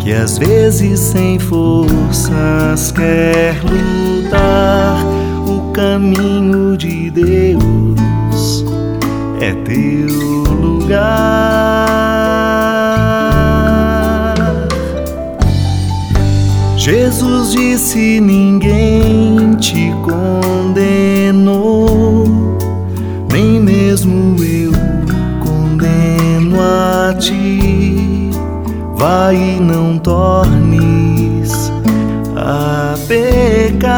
que 0.00 0.12
às 0.12 0.36
vezes 0.38 0.98
sem 0.98 1.38
forças 1.38 2.90
quer 2.90 3.54
lutar 3.62 4.98
o 5.46 5.70
caminho 5.72 6.76
de 6.76 7.10
Deus. 7.10 8.64
É 9.40 9.52
teu 9.64 10.08
lugar. 10.54 11.94
Jesus 16.76 17.52
disse: 17.52 18.20
Ninguém 18.20 18.53
ti. 27.18 28.30
Vai 28.96 29.36
e 29.36 29.60
não 29.60 29.98
tornes 29.98 31.72
a 32.36 32.94
pecar. 33.06 33.94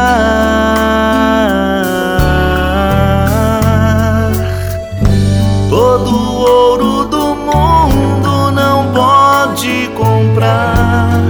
Todo 5.69 6.09
o 6.09 6.41
ouro 6.41 7.05
do 7.05 7.35
mundo 7.35 8.51
não 8.51 8.91
pode 8.91 9.89
comprar 9.95 11.21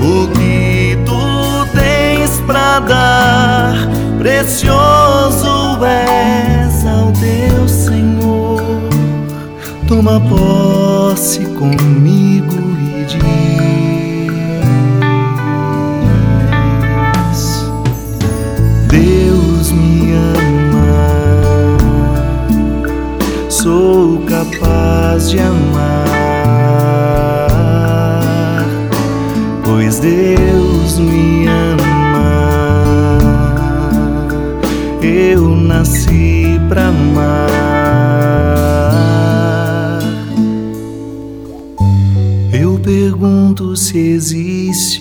o 0.00 0.28
que 0.28 0.98
tu 1.06 1.66
tens 1.72 2.40
pra 2.46 2.80
dar. 2.80 3.74
Precioso 4.18 5.78
és 5.84 6.86
ao 6.86 7.12
teu 7.12 7.68
Senhor. 7.68 8.60
Toma 9.86 10.20
posse 10.20 10.83
doce 11.14 11.44
comigo. 11.54 12.23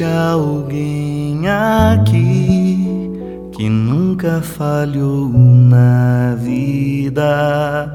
existe 0.04 0.06
alguém 0.06 1.48
aqui 1.48 3.10
que 3.52 3.70
nunca 3.70 4.42
falhou 4.42 5.30
na 5.30 6.36
vida 6.36 7.90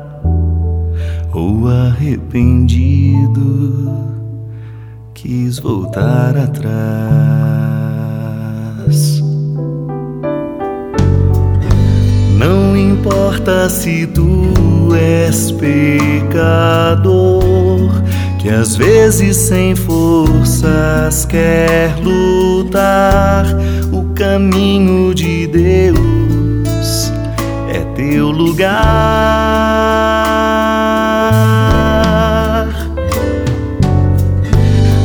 ou 1.32 1.68
arrependido 1.68 3.38
quis 5.14 5.58
voltar 5.58 6.36
atrás. 6.36 6.78
Não 12.38 12.76
importa 12.76 13.68
se 13.68 14.06
tu 14.06 14.94
és 14.94 15.50
pecador 15.52 17.28
que 18.48 18.54
às 18.54 18.74
vezes 18.76 19.36
sem 19.36 19.76
forças 19.76 21.26
quer 21.26 21.94
lutar. 22.02 23.44
O 23.92 24.14
caminho 24.14 25.14
de 25.14 25.46
Deus 25.46 27.12
é 27.68 27.80
teu 27.94 28.30
lugar. 28.30 28.78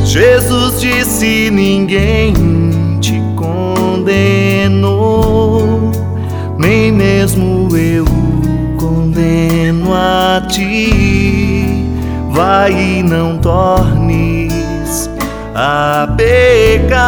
Jesus 0.06 0.80
disse: 0.80 1.50
Ninguém 1.50 2.32
te 3.02 3.20
condenou 3.36 5.23
vai 12.34 12.72
e 12.72 13.02
não 13.02 13.38
tornes 13.38 15.08
a 15.54 16.08
pecar. 16.16 17.04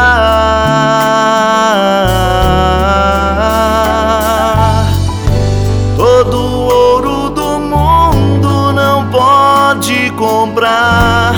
Todo 5.96 6.38
ouro 6.38 7.30
do 7.30 7.58
mundo 7.58 8.72
não 8.72 9.10
pode 9.10 10.10
comprar 10.12 11.34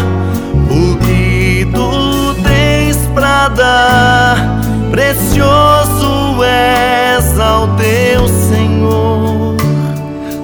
o 0.70 0.96
que 0.98 1.66
tu 1.72 2.34
tens 2.42 2.98
pra 3.14 3.48
dar. 3.48 4.36
Precioso 4.90 6.44
és 6.44 7.40
ao 7.40 7.68
teu 7.76 8.28
Senhor. 8.28 9.56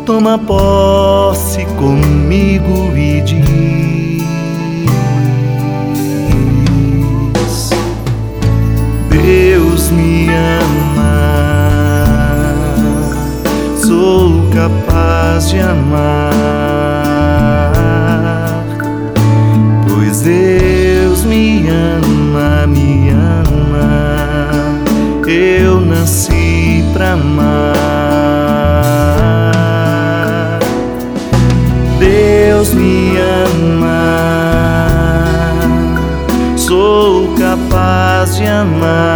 Toma 0.07 0.39
posse 0.39 1.54
comigo 2.25 2.97
e 2.97 3.21
diz: 3.21 4.25
Deus 9.11 9.91
me 9.91 10.29
ama, 10.63 11.35
sou 13.77 14.49
capaz 14.51 15.51
de 15.51 15.61
amar. 15.61 16.15
Deus 20.25 21.25
me 21.27 21.69
ama, 21.69 22.67
me 22.67 23.11
ama. 23.11 24.81
Eu 25.29 25.81
nasci 25.83 26.83
pra 26.95 27.13
amar. 27.13 27.24
De 38.37 38.47
amar. 38.47 39.15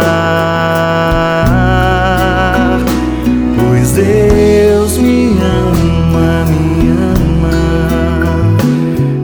Pois 3.57 3.91
Deus 3.91 4.97
me 4.97 5.37
ama, 5.41 6.45
me 6.45 6.89
ama. 7.15 8.57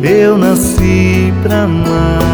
Eu 0.03 0.37
nasci 0.37 1.33
pra 1.43 1.63
amar. 1.63 2.25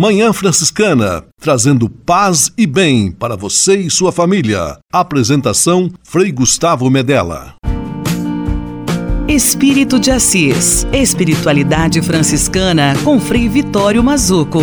Manhã 0.00 0.32
Franciscana, 0.32 1.24
trazendo 1.48 1.88
paz 1.88 2.52
e 2.58 2.66
bem 2.66 3.10
para 3.10 3.34
você 3.34 3.78
e 3.78 3.90
sua 3.90 4.12
família. 4.12 4.76
Apresentação 4.92 5.90
Frei 6.02 6.30
Gustavo 6.30 6.90
Medella. 6.90 7.54
Espírito 9.26 9.98
de 9.98 10.10
Assis. 10.10 10.86
Espiritualidade 10.92 12.02
franciscana 12.02 12.94
com 13.02 13.18
Frei 13.18 13.48
Vitório 13.48 14.04
Mazuco. 14.04 14.60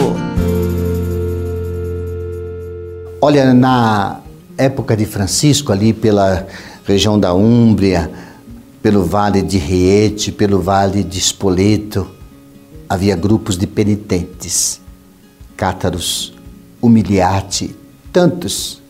Olha, 3.20 3.52
na 3.52 4.20
época 4.56 4.96
de 4.96 5.08
Francisco, 5.08 5.72
ali 5.72 5.92
pela 5.92 6.46
região 6.86 7.20
da 7.20 7.34
Úmbria, 7.34 8.12
pelo 8.84 9.04
vale 9.04 9.42
de 9.42 9.58
Riete, 9.58 10.32
pelo 10.32 10.62
vale 10.62 11.04
de 11.04 11.20
Spoleto, 11.20 12.08
havia 12.88 13.16
grupos 13.16 13.58
de 13.58 13.66
penitentes, 13.66 14.80
cátaros, 15.58 16.35
humiliati, 16.86 17.76
tantos. 18.12 18.82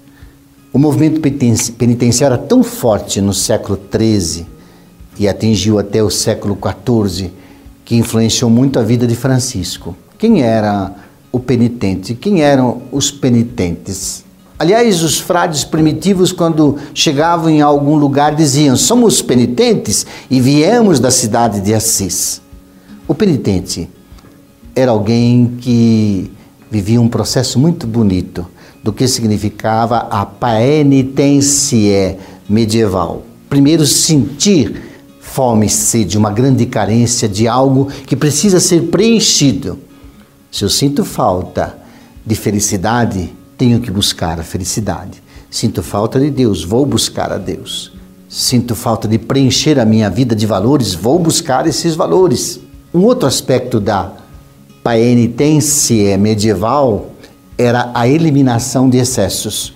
O 0.71 0.77
movimento 0.77 1.21
penitenciário 1.77 2.35
era 2.35 2.43
tão 2.43 2.63
forte 2.63 3.21
no 3.21 3.33
século 3.33 3.79
XIII 3.91 4.45
e 5.17 5.27
atingiu 5.27 5.79
até 5.79 6.03
o 6.03 6.09
século 6.09 6.57
XIV, 6.57 7.31
que 7.85 7.95
influenciou 7.95 8.51
muito 8.51 8.77
a 8.77 8.83
vida 8.83 9.07
de 9.07 9.15
Francisco. 9.15 9.95
Quem 10.17 10.41
era 10.41 10.93
o 11.31 11.39
penitente? 11.39 12.13
Quem 12.13 12.41
eram 12.41 12.81
os 12.91 13.11
penitentes? 13.11 14.25
Aliás, 14.57 15.03
os 15.03 15.19
frades 15.19 15.63
primitivos, 15.63 16.31
quando 16.31 16.77
chegavam 16.93 17.49
em 17.49 17.61
algum 17.61 17.95
lugar, 17.95 18.35
diziam: 18.35 18.75
Somos 18.75 19.21
penitentes 19.21 20.05
e 20.29 20.39
viemos 20.39 20.99
da 20.99 21.11
cidade 21.11 21.59
de 21.61 21.73
Assis. 21.73 22.41
O 23.07 23.13
penitente 23.13 23.89
era 24.73 24.91
alguém 24.91 25.57
que 25.59 26.31
vivia 26.69 26.99
um 26.99 27.07
processo 27.07 27.59
muito 27.59 27.85
bonito 27.87 28.45
do 28.83 28.93
que 28.93 29.07
significava 29.07 29.97
a 29.97 30.25
penitência 30.25 32.17
medieval. 32.47 33.23
Primeiro, 33.49 33.85
sentir 33.85 34.81
fome 35.19 35.65
e 35.65 35.69
sede, 35.69 36.17
uma 36.17 36.31
grande 36.31 36.65
carência 36.65 37.27
de 37.27 37.47
algo 37.47 37.87
que 38.05 38.15
precisa 38.15 38.59
ser 38.59 38.83
preenchido. 38.83 39.79
Se 40.51 40.63
eu 40.63 40.69
sinto 40.69 41.03
falta 41.03 41.77
de 42.25 42.35
felicidade, 42.35 43.33
tenho 43.57 43.79
que 43.79 43.91
buscar 43.91 44.39
a 44.39 44.43
felicidade. 44.43 45.21
Sinto 45.49 45.81
falta 45.83 46.19
de 46.19 46.29
Deus, 46.29 46.63
vou 46.63 46.85
buscar 46.85 47.31
a 47.31 47.37
Deus. 47.37 47.91
Sinto 48.29 48.75
falta 48.75 49.07
de 49.07 49.17
preencher 49.17 49.79
a 49.79 49.85
minha 49.85 50.09
vida 50.09 50.35
de 50.35 50.45
valores, 50.45 50.93
vou 50.93 51.17
buscar 51.19 51.67
esses 51.67 51.95
valores. 51.95 52.59
Um 52.93 53.01
outro 53.03 53.27
aspecto 53.27 53.79
da 53.79 54.11
penitência 54.85 56.15
medieval 56.15 57.09
era 57.57 57.89
a 57.95 58.07
eliminação 58.07 58.87
de 58.87 58.99
excessos. 58.99 59.73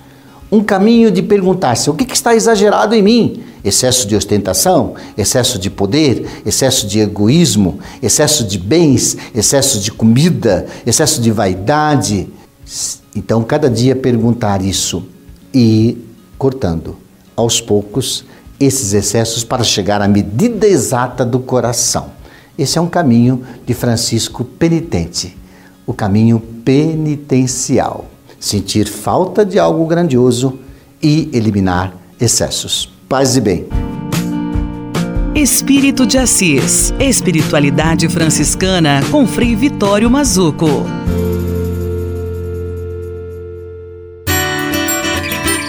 Um 0.51 0.64
caminho 0.64 1.10
de 1.10 1.24
perguntar-se: 1.24 1.89
o 1.89 1.95
que, 1.95 2.05
que 2.05 2.14
está 2.14 2.36
exagerado 2.36 2.93
em 2.93 3.01
mim? 3.01 3.43
Excesso 3.66 4.07
de 4.07 4.16
ostentação, 4.16 4.93
excesso 5.18 5.57
de 5.57 5.68
poder, 5.72 6.43
excesso 6.45 6.86
de 6.86 6.99
egoísmo, 6.99 7.80
excesso 8.03 8.43
de 8.43 8.60
bens, 8.60 9.18
excesso 9.34 9.80
de 9.80 9.91
comida, 9.91 10.68
excesso 10.86 11.20
de 11.20 11.32
vaidade. 11.32 12.28
Então, 13.16 13.43
cada 13.43 13.68
dia 13.68 13.95
perguntar 13.95 14.62
isso 14.62 15.03
e 15.51 15.97
cortando 16.38 16.95
aos 17.36 17.60
poucos 17.60 18.24
esses 18.60 18.93
excessos 18.93 19.43
para 19.43 19.64
chegar 19.64 20.03
à 20.03 20.07
medida 20.07 20.68
exata 20.68 21.26
do 21.26 21.39
coração. 21.39 22.18
Esse 22.60 22.78
é 22.78 22.82
um 22.82 22.89
caminho 22.89 23.41
de 23.66 23.74
Francisco 23.74 24.43
penitente, 24.43 25.38
o 25.86 25.93
caminho 25.93 26.41
penitencial. 26.41 28.10
Sentir 28.38 28.86
falta 28.86 29.45
de 29.45 29.57
algo 29.57 29.86
grandioso 29.86 30.60
e 31.01 31.30
eliminar 31.32 31.95
excessos. 32.20 32.91
Paz 33.07 33.38
e 33.38 33.41
bem. 33.41 33.68
Espírito 35.34 36.05
de 36.05 36.18
Assis. 36.18 36.93
Espiritualidade 36.99 38.10
franciscana 38.10 38.99
com 39.10 39.26
Frei 39.26 39.55
Vitório 39.55 40.12
Mazuco. 40.12 40.84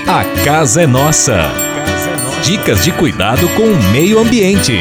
A 0.08 0.24
casa 0.44 0.82
é 0.82 0.86
nossa. 0.88 1.52
Dicas 2.42 2.82
de 2.82 2.90
cuidado 2.90 3.48
com 3.50 3.62
o 3.62 3.92
meio 3.92 4.18
ambiente. 4.18 4.80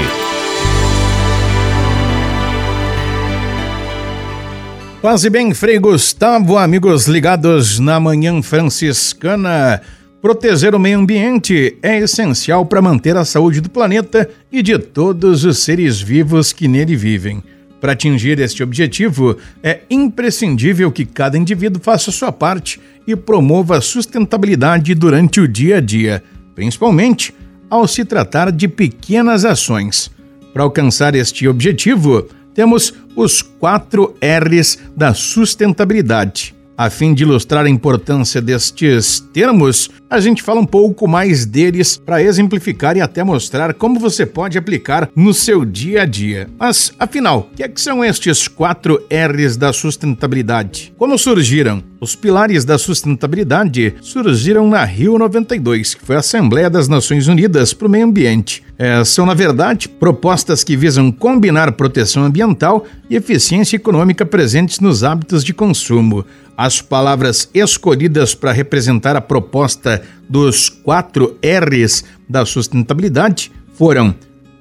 Paz 5.02 5.24
e 5.24 5.30
bem, 5.30 5.54
Frei 5.54 5.80
Gustavo, 5.80 6.58
amigos 6.58 7.08
ligados 7.08 7.80
na 7.80 8.02
Manhã 8.02 8.41
Franciscana. 8.41 9.82
Proteger 10.22 10.76
o 10.76 10.80
meio 10.80 11.00
ambiente 11.00 11.78
é 11.82 12.00
essencial 12.00 12.66
para 12.66 12.82
manter 12.82 13.16
a 13.16 13.24
saúde 13.24 13.62
do 13.62 13.70
planeta 13.70 14.30
e 14.52 14.62
de 14.62 14.78
todos 14.78 15.45
os 15.45 15.60
seres 15.60 16.02
vivos 16.02 16.52
que 16.52 16.68
nele 16.68 16.97
vivem. 16.97 17.41
Para 17.80 17.93
atingir 17.93 18.41
este 18.41 18.62
objetivo, 18.62 19.38
é 19.64 19.80
imprescindível 19.89 20.91
que 20.91 21.06
cada 21.06 21.38
indivíduo 21.38 21.82
faça 21.82 22.12
sua 22.12 22.34
parte 22.34 22.78
e 23.08 23.16
promova 23.16 23.78
a 23.78 23.82
sustentabilidade 23.82 24.93
durante 24.93 25.39
o 25.39 25.47
dia 25.47 25.78
a 25.78 25.80
dia, 25.80 26.22
principalmente 26.54 27.34
ao 27.70 27.88
se 27.88 28.04
tratar 28.04 28.52
de 28.52 28.68
pequenas 28.68 29.45
ações. 29.45 30.12
Para 30.52 30.64
alcançar 30.64 31.16
este 31.16 31.47
objetivo, 31.47 32.28
temos 32.54 32.93
os 33.16 33.41
quatro 33.41 34.16
R's 34.22 34.80
da 34.95 35.14
sustentabilidade. 35.14 36.56
A 36.78 36.89
fim 36.89 37.14
de 37.14 37.24
ilustrar 37.24 37.66
a 37.66 37.70
importância 37.70 38.41
destes 38.41 39.20
termos, 39.34 39.89
a 40.10 40.20
gente 40.20 40.41
fala 40.41 40.60
um 40.60 40.66
pouco 40.66 41.07
mais 41.07 41.45
deles 41.45 41.97
para 41.97 42.24
exemplificar 42.24 42.97
e 42.97 43.01
até 43.01 43.24
mostrar 43.24 43.74
como 43.76 43.99
você 43.99 44.26
pode 44.26 44.57
aplicar 44.57 45.10
no 45.16 45.34
seu 45.34 45.64
dia 45.64 46.01
a 46.01 46.05
dia. 46.05 46.49
Mas, 46.57 46.91
afinal, 46.97 47.49
o 47.51 47.55
que, 47.55 47.64
é 47.64 47.68
que 47.68 47.80
são 47.80 48.03
estes 48.03 48.47
quatro 48.47 49.05
R's 49.10 49.55
da 49.55 49.72
sustentabilidade? 49.72 50.91
Como 50.97 51.18
surgiram? 51.18 51.84
Os 52.01 52.16
pilares 52.16 52.64
da 52.64 52.78
sustentabilidade 52.78 53.93
surgiram 54.01 54.70
na 54.70 54.86
Rio 54.86 55.18
92, 55.18 55.95
que 55.95 56.05
foi 56.05 56.16
a 56.16 56.20
Assembleia 56.20 56.70
das 56.70 56.88
Nações 56.88 57.28
Unidas 57.28 57.74
para 57.74 57.88
o 57.88 57.91
Meio 57.91 58.05
Ambiente. 58.05 58.64
É, 58.78 59.03
são, 59.03 59.26
na 59.26 59.34
verdade, 59.34 59.89
propostas 59.89 60.64
que 60.64 60.78
visam 60.78 61.12
combinar 61.12 61.74
proteção 61.74 62.24
ambiental 62.24 62.86
e 63.10 63.18
eficiência 63.18 63.76
econômica 63.76 64.26
presentes 64.26 64.80
nos 64.80 65.03
hábitos 65.03 65.43
de 65.43 65.53
consumo. 65.53 66.26
As 66.55 66.82
palavras 66.82 67.49
escolhidas 67.53 68.34
para 68.34 68.53
representar 68.53 69.18
a 69.18 69.22
proposta 69.22 69.99
dos 70.28 70.70
quatro 70.70 71.38
R's 71.43 72.04
da 72.28 72.45
sustentabilidade 72.45 73.52
foram 73.74 74.14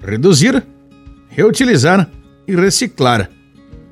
reduzir, 0.02 0.64
reutilizar 1.28 2.08
e 2.46 2.54
reciclar. 2.54 3.30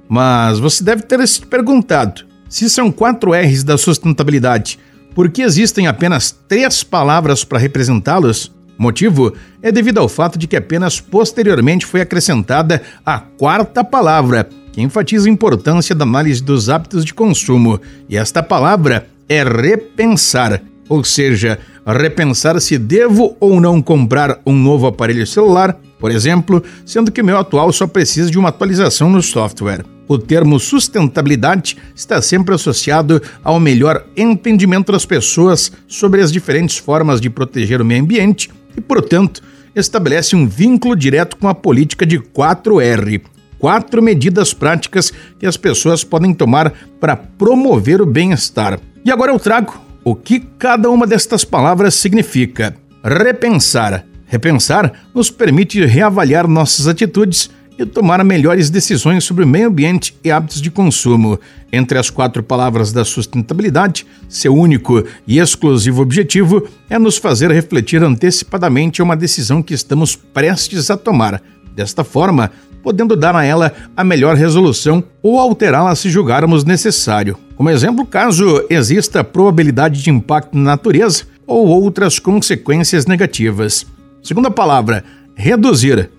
Mas 0.08 0.58
você 0.58 0.84
deve 0.84 1.02
ter 1.02 1.26
se 1.26 1.40
perguntado: 1.40 2.24
se 2.48 2.70
são 2.70 2.92
quatro 2.92 3.32
R's 3.32 3.64
da 3.64 3.76
sustentabilidade, 3.76 4.78
por 5.14 5.30
que 5.30 5.42
existem 5.42 5.86
apenas 5.86 6.30
três 6.46 6.82
palavras 6.82 7.44
para 7.44 7.58
representá-los? 7.58 8.54
Motivo 8.78 9.34
é 9.62 9.72
devido 9.72 9.98
ao 9.98 10.08
fato 10.08 10.38
de 10.38 10.46
que 10.46 10.56
apenas 10.56 11.00
posteriormente 11.00 11.86
foi 11.86 12.02
acrescentada 12.02 12.82
a 13.04 13.18
quarta 13.18 13.82
palavra, 13.82 14.48
que 14.72 14.82
enfatiza 14.82 15.28
a 15.28 15.32
importância 15.32 15.94
da 15.94 16.04
análise 16.04 16.42
dos 16.42 16.68
hábitos 16.68 17.02
de 17.04 17.14
consumo, 17.14 17.80
e 18.08 18.16
esta 18.16 18.42
palavra 18.42 19.08
é 19.26 19.42
repensar, 19.42 20.60
ou 20.88 21.02
seja, 21.04 21.58
repensar 21.86 22.60
se 22.60 22.78
devo 22.78 23.36
ou 23.40 23.60
não 23.60 23.82
comprar 23.82 24.40
um 24.46 24.52
novo 24.52 24.86
aparelho 24.86 25.26
celular, 25.26 25.78
por 25.98 26.10
exemplo, 26.10 26.62
sendo 26.84 27.10
que 27.10 27.22
meu 27.22 27.38
atual 27.38 27.72
só 27.72 27.86
precisa 27.86 28.30
de 28.30 28.38
uma 28.38 28.50
atualização 28.50 29.10
no 29.10 29.22
software. 29.22 29.84
O 30.08 30.18
termo 30.18 30.60
sustentabilidade 30.60 31.76
está 31.94 32.22
sempre 32.22 32.54
associado 32.54 33.20
ao 33.42 33.58
melhor 33.58 34.04
entendimento 34.16 34.92
das 34.92 35.04
pessoas 35.04 35.72
sobre 35.88 36.20
as 36.20 36.30
diferentes 36.30 36.76
formas 36.76 37.20
de 37.20 37.28
proteger 37.28 37.80
o 37.80 37.84
meio 37.84 38.02
ambiente 38.02 38.50
e, 38.76 38.80
portanto, 38.80 39.42
estabelece 39.74 40.36
um 40.36 40.46
vínculo 40.46 40.94
direto 40.94 41.36
com 41.36 41.48
a 41.48 41.54
política 41.54 42.06
de 42.06 42.18
4R 42.18 43.22
quatro 43.58 44.02
medidas 44.02 44.52
práticas 44.52 45.12
que 45.38 45.46
as 45.46 45.56
pessoas 45.56 46.04
podem 46.04 46.34
tomar 46.34 46.72
para 47.00 47.16
promover 47.16 48.00
o 48.00 48.06
bem-estar. 48.06 48.78
E 49.04 49.10
agora 49.10 49.32
eu 49.32 49.38
trago 49.38 49.85
o 50.06 50.14
que 50.14 50.38
cada 50.56 50.88
uma 50.88 51.04
destas 51.04 51.44
palavras 51.44 51.96
significa. 51.96 52.76
Repensar. 53.02 54.06
Repensar 54.24 54.92
nos 55.12 55.32
permite 55.32 55.84
reavaliar 55.84 56.46
nossas 56.46 56.86
atitudes 56.86 57.50
e 57.76 57.84
tomar 57.84 58.22
melhores 58.22 58.70
decisões 58.70 59.24
sobre 59.24 59.42
o 59.42 59.48
meio 59.48 59.66
ambiente 59.66 60.16
e 60.22 60.30
hábitos 60.30 60.62
de 60.62 60.70
consumo. 60.70 61.40
Entre 61.72 61.98
as 61.98 62.08
quatro 62.08 62.40
palavras 62.40 62.92
da 62.92 63.04
sustentabilidade, 63.04 64.06
seu 64.28 64.54
único 64.54 65.04
e 65.26 65.40
exclusivo 65.40 66.02
objetivo 66.02 66.68
é 66.88 67.00
nos 67.00 67.16
fazer 67.16 67.50
refletir 67.50 68.00
antecipadamente 68.04 69.00
a 69.00 69.04
uma 69.04 69.16
decisão 69.16 69.60
que 69.60 69.74
estamos 69.74 70.14
prestes 70.14 70.88
a 70.88 70.96
tomar. 70.96 71.42
Desta 71.74 72.04
forma, 72.04 72.52
podendo 72.86 73.16
dar 73.16 73.34
a 73.34 73.44
ela 73.44 73.72
a 73.96 74.04
melhor 74.04 74.36
resolução 74.36 75.02
ou 75.20 75.40
alterá-la 75.40 75.92
se 75.96 76.08
julgarmos 76.08 76.62
necessário. 76.62 77.36
Como 77.56 77.68
exemplo, 77.68 78.06
caso 78.06 78.64
exista 78.70 79.24
probabilidade 79.24 80.04
de 80.04 80.08
impacto 80.08 80.56
na 80.56 80.62
natureza 80.62 81.24
ou 81.48 81.66
outras 81.66 82.20
consequências 82.20 83.04
negativas. 83.04 83.84
Segunda 84.22 84.52
palavra, 84.52 85.02
reduzir 85.34 86.10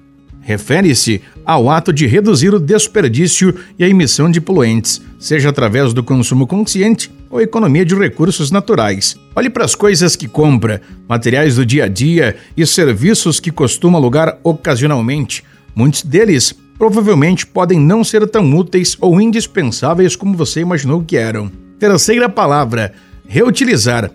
refere-se 0.42 1.22
ao 1.46 1.70
ato 1.70 1.92
de 1.94 2.06
reduzir 2.06 2.54
o 2.54 2.60
desperdício 2.60 3.54
e 3.78 3.84
a 3.84 3.90
emissão 3.90 4.32
de 4.32 4.40
poluentes, 4.40 5.02
seja 5.20 5.50
através 5.50 5.94
do 5.94 6.02
consumo 6.02 6.48
consciente 6.48 7.12
ou 7.30 7.42
economia 7.42 7.86
de 7.86 7.96
recursos 7.96 8.50
naturais. 8.50 9.18
Olhe 9.36 9.50
para 9.50 9.66
as 9.66 9.76
coisas 9.76 10.16
que 10.16 10.26
compra, 10.26 10.82
materiais 11.08 11.56
do 11.56 11.66
dia 11.66 11.84
a 11.84 11.88
dia 11.90 12.38
e 12.56 12.66
serviços 12.66 13.42
que 13.42 13.52
costuma 13.52 13.98
alugar 13.98 14.38
ocasionalmente. 14.42 15.44
Muitos 15.78 16.02
deles 16.02 16.56
provavelmente 16.76 17.46
podem 17.46 17.80
não 17.80 18.04
ser 18.04 18.28
tão 18.28 18.52
úteis 18.58 18.98
ou 19.00 19.22
indispensáveis 19.22 20.16
como 20.16 20.36
você 20.36 20.62
imaginou 20.62 21.04
que 21.04 21.16
eram. 21.16 21.52
Terceira 21.78 22.28
palavra: 22.28 22.96
reutilizar. 23.28 24.10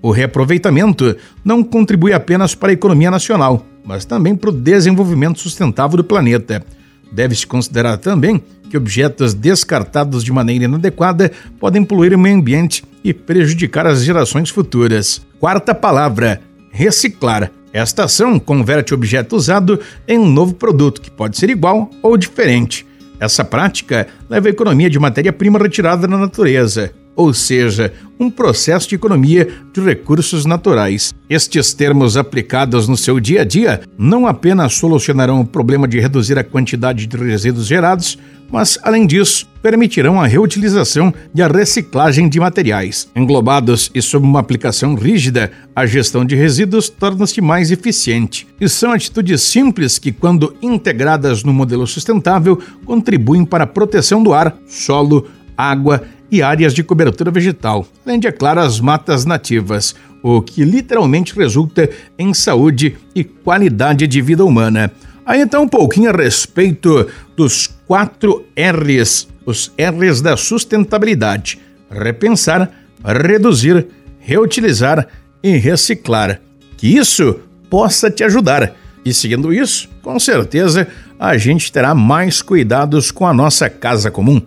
O 0.00 0.12
reaproveitamento 0.12 1.16
não 1.44 1.64
contribui 1.64 2.12
apenas 2.12 2.54
para 2.54 2.70
a 2.70 2.74
economia 2.74 3.10
nacional, 3.10 3.66
mas 3.84 4.04
também 4.04 4.36
para 4.36 4.50
o 4.50 4.52
desenvolvimento 4.52 5.40
sustentável 5.40 5.96
do 5.96 6.04
planeta. 6.04 6.64
Deve-se 7.10 7.44
considerar 7.44 7.96
também 7.96 8.40
que 8.70 8.76
objetos 8.76 9.34
descartados 9.34 10.22
de 10.22 10.32
maneira 10.32 10.66
inadequada 10.66 11.32
podem 11.58 11.82
poluir 11.82 12.14
o 12.14 12.18
meio 12.20 12.36
ambiente 12.36 12.84
e 13.02 13.12
prejudicar 13.12 13.84
as 13.84 14.04
gerações 14.04 14.48
futuras. 14.48 15.26
Quarta 15.40 15.74
palavra: 15.74 16.40
reciclar. 16.70 17.50
Esta 17.72 18.04
ação 18.04 18.38
converte 18.38 18.92
o 18.92 18.96
objeto 18.96 19.36
usado 19.36 19.78
em 20.06 20.18
um 20.18 20.28
novo 20.28 20.54
produto 20.54 21.00
que 21.00 21.10
pode 21.10 21.38
ser 21.38 21.50
igual 21.50 21.90
ou 22.02 22.16
diferente. 22.16 22.86
Essa 23.20 23.44
prática 23.44 24.08
leva 24.28 24.48
à 24.48 24.50
economia 24.50 24.90
de 24.90 24.98
matéria-prima 24.98 25.58
retirada 25.58 26.08
da 26.08 26.18
natureza, 26.18 26.92
ou 27.16 27.34
seja, 27.34 27.92
um 28.18 28.30
processo 28.30 28.88
de 28.88 28.94
economia 28.94 29.48
de 29.72 29.80
recursos 29.80 30.44
naturais. 30.44 31.14
Estes 31.28 31.72
termos 31.72 32.16
aplicados 32.16 32.86
no 32.86 32.96
seu 32.96 33.18
dia 33.18 33.42
a 33.42 33.44
dia 33.44 33.80
não 33.98 34.26
apenas 34.26 34.74
solucionarão 34.74 35.40
o 35.40 35.46
problema 35.46 35.88
de 35.88 35.98
reduzir 35.98 36.38
a 36.38 36.44
quantidade 36.44 37.06
de 37.06 37.16
resíduos 37.16 37.66
gerados, 37.66 38.18
mas, 38.50 38.78
além 38.82 39.06
disso, 39.06 39.46
permitirão 39.62 40.20
a 40.20 40.26
reutilização 40.26 41.14
e 41.34 41.40
a 41.40 41.46
reciclagem 41.46 42.28
de 42.28 42.40
materiais. 42.40 43.08
Englobados 43.14 43.90
e 43.94 44.02
sob 44.02 44.26
uma 44.26 44.40
aplicação 44.40 44.94
rígida, 44.94 45.52
a 45.74 45.86
gestão 45.86 46.24
de 46.24 46.34
resíduos 46.34 46.88
torna-se 46.88 47.40
mais 47.40 47.70
eficiente. 47.70 48.46
E 48.60 48.68
são 48.68 48.92
atitudes 48.92 49.42
simples 49.42 49.98
que, 49.98 50.10
quando 50.10 50.54
integradas 50.60 51.44
no 51.44 51.52
modelo 51.52 51.86
sustentável, 51.86 52.60
contribuem 52.84 53.44
para 53.44 53.64
a 53.64 53.68
proteção 53.68 54.22
do 54.22 54.32
ar, 54.32 54.56
solo, 54.66 55.26
água 55.56 56.02
e 56.02 56.19
áreas 56.42 56.72
de 56.72 56.84
cobertura 56.84 57.30
vegetal, 57.30 57.86
além 58.06 58.20
de, 58.20 58.28
é 58.28 58.32
claro, 58.32 58.60
as 58.60 58.78
matas 58.78 59.24
nativas, 59.24 59.94
o 60.22 60.40
que 60.40 60.64
literalmente 60.64 61.34
resulta 61.34 61.90
em 62.18 62.32
saúde 62.32 62.96
e 63.14 63.24
qualidade 63.24 64.06
de 64.06 64.22
vida 64.22 64.44
humana. 64.44 64.92
Aí 65.26 65.40
então 65.40 65.64
um 65.64 65.68
pouquinho 65.68 66.10
a 66.10 66.16
respeito 66.16 67.08
dos 67.36 67.66
quatro 67.86 68.44
R's, 68.56 69.28
os 69.44 69.72
R's 69.78 70.20
da 70.20 70.36
sustentabilidade: 70.36 71.58
repensar, 71.90 72.70
reduzir, 73.04 73.86
reutilizar 74.18 75.06
e 75.42 75.56
reciclar. 75.56 76.40
Que 76.76 76.96
isso 76.96 77.40
possa 77.68 78.10
te 78.10 78.24
ajudar. 78.24 78.74
E 79.04 79.12
seguindo 79.14 79.52
isso, 79.52 79.88
com 80.02 80.18
certeza 80.18 80.86
a 81.18 81.36
gente 81.36 81.70
terá 81.70 81.94
mais 81.94 82.42
cuidados 82.42 83.10
com 83.10 83.26
a 83.26 83.34
nossa 83.34 83.68
casa 83.68 84.10
comum. 84.10 84.40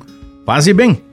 Paz 0.45 0.67
e 0.67 0.73
bem. 0.73 1.12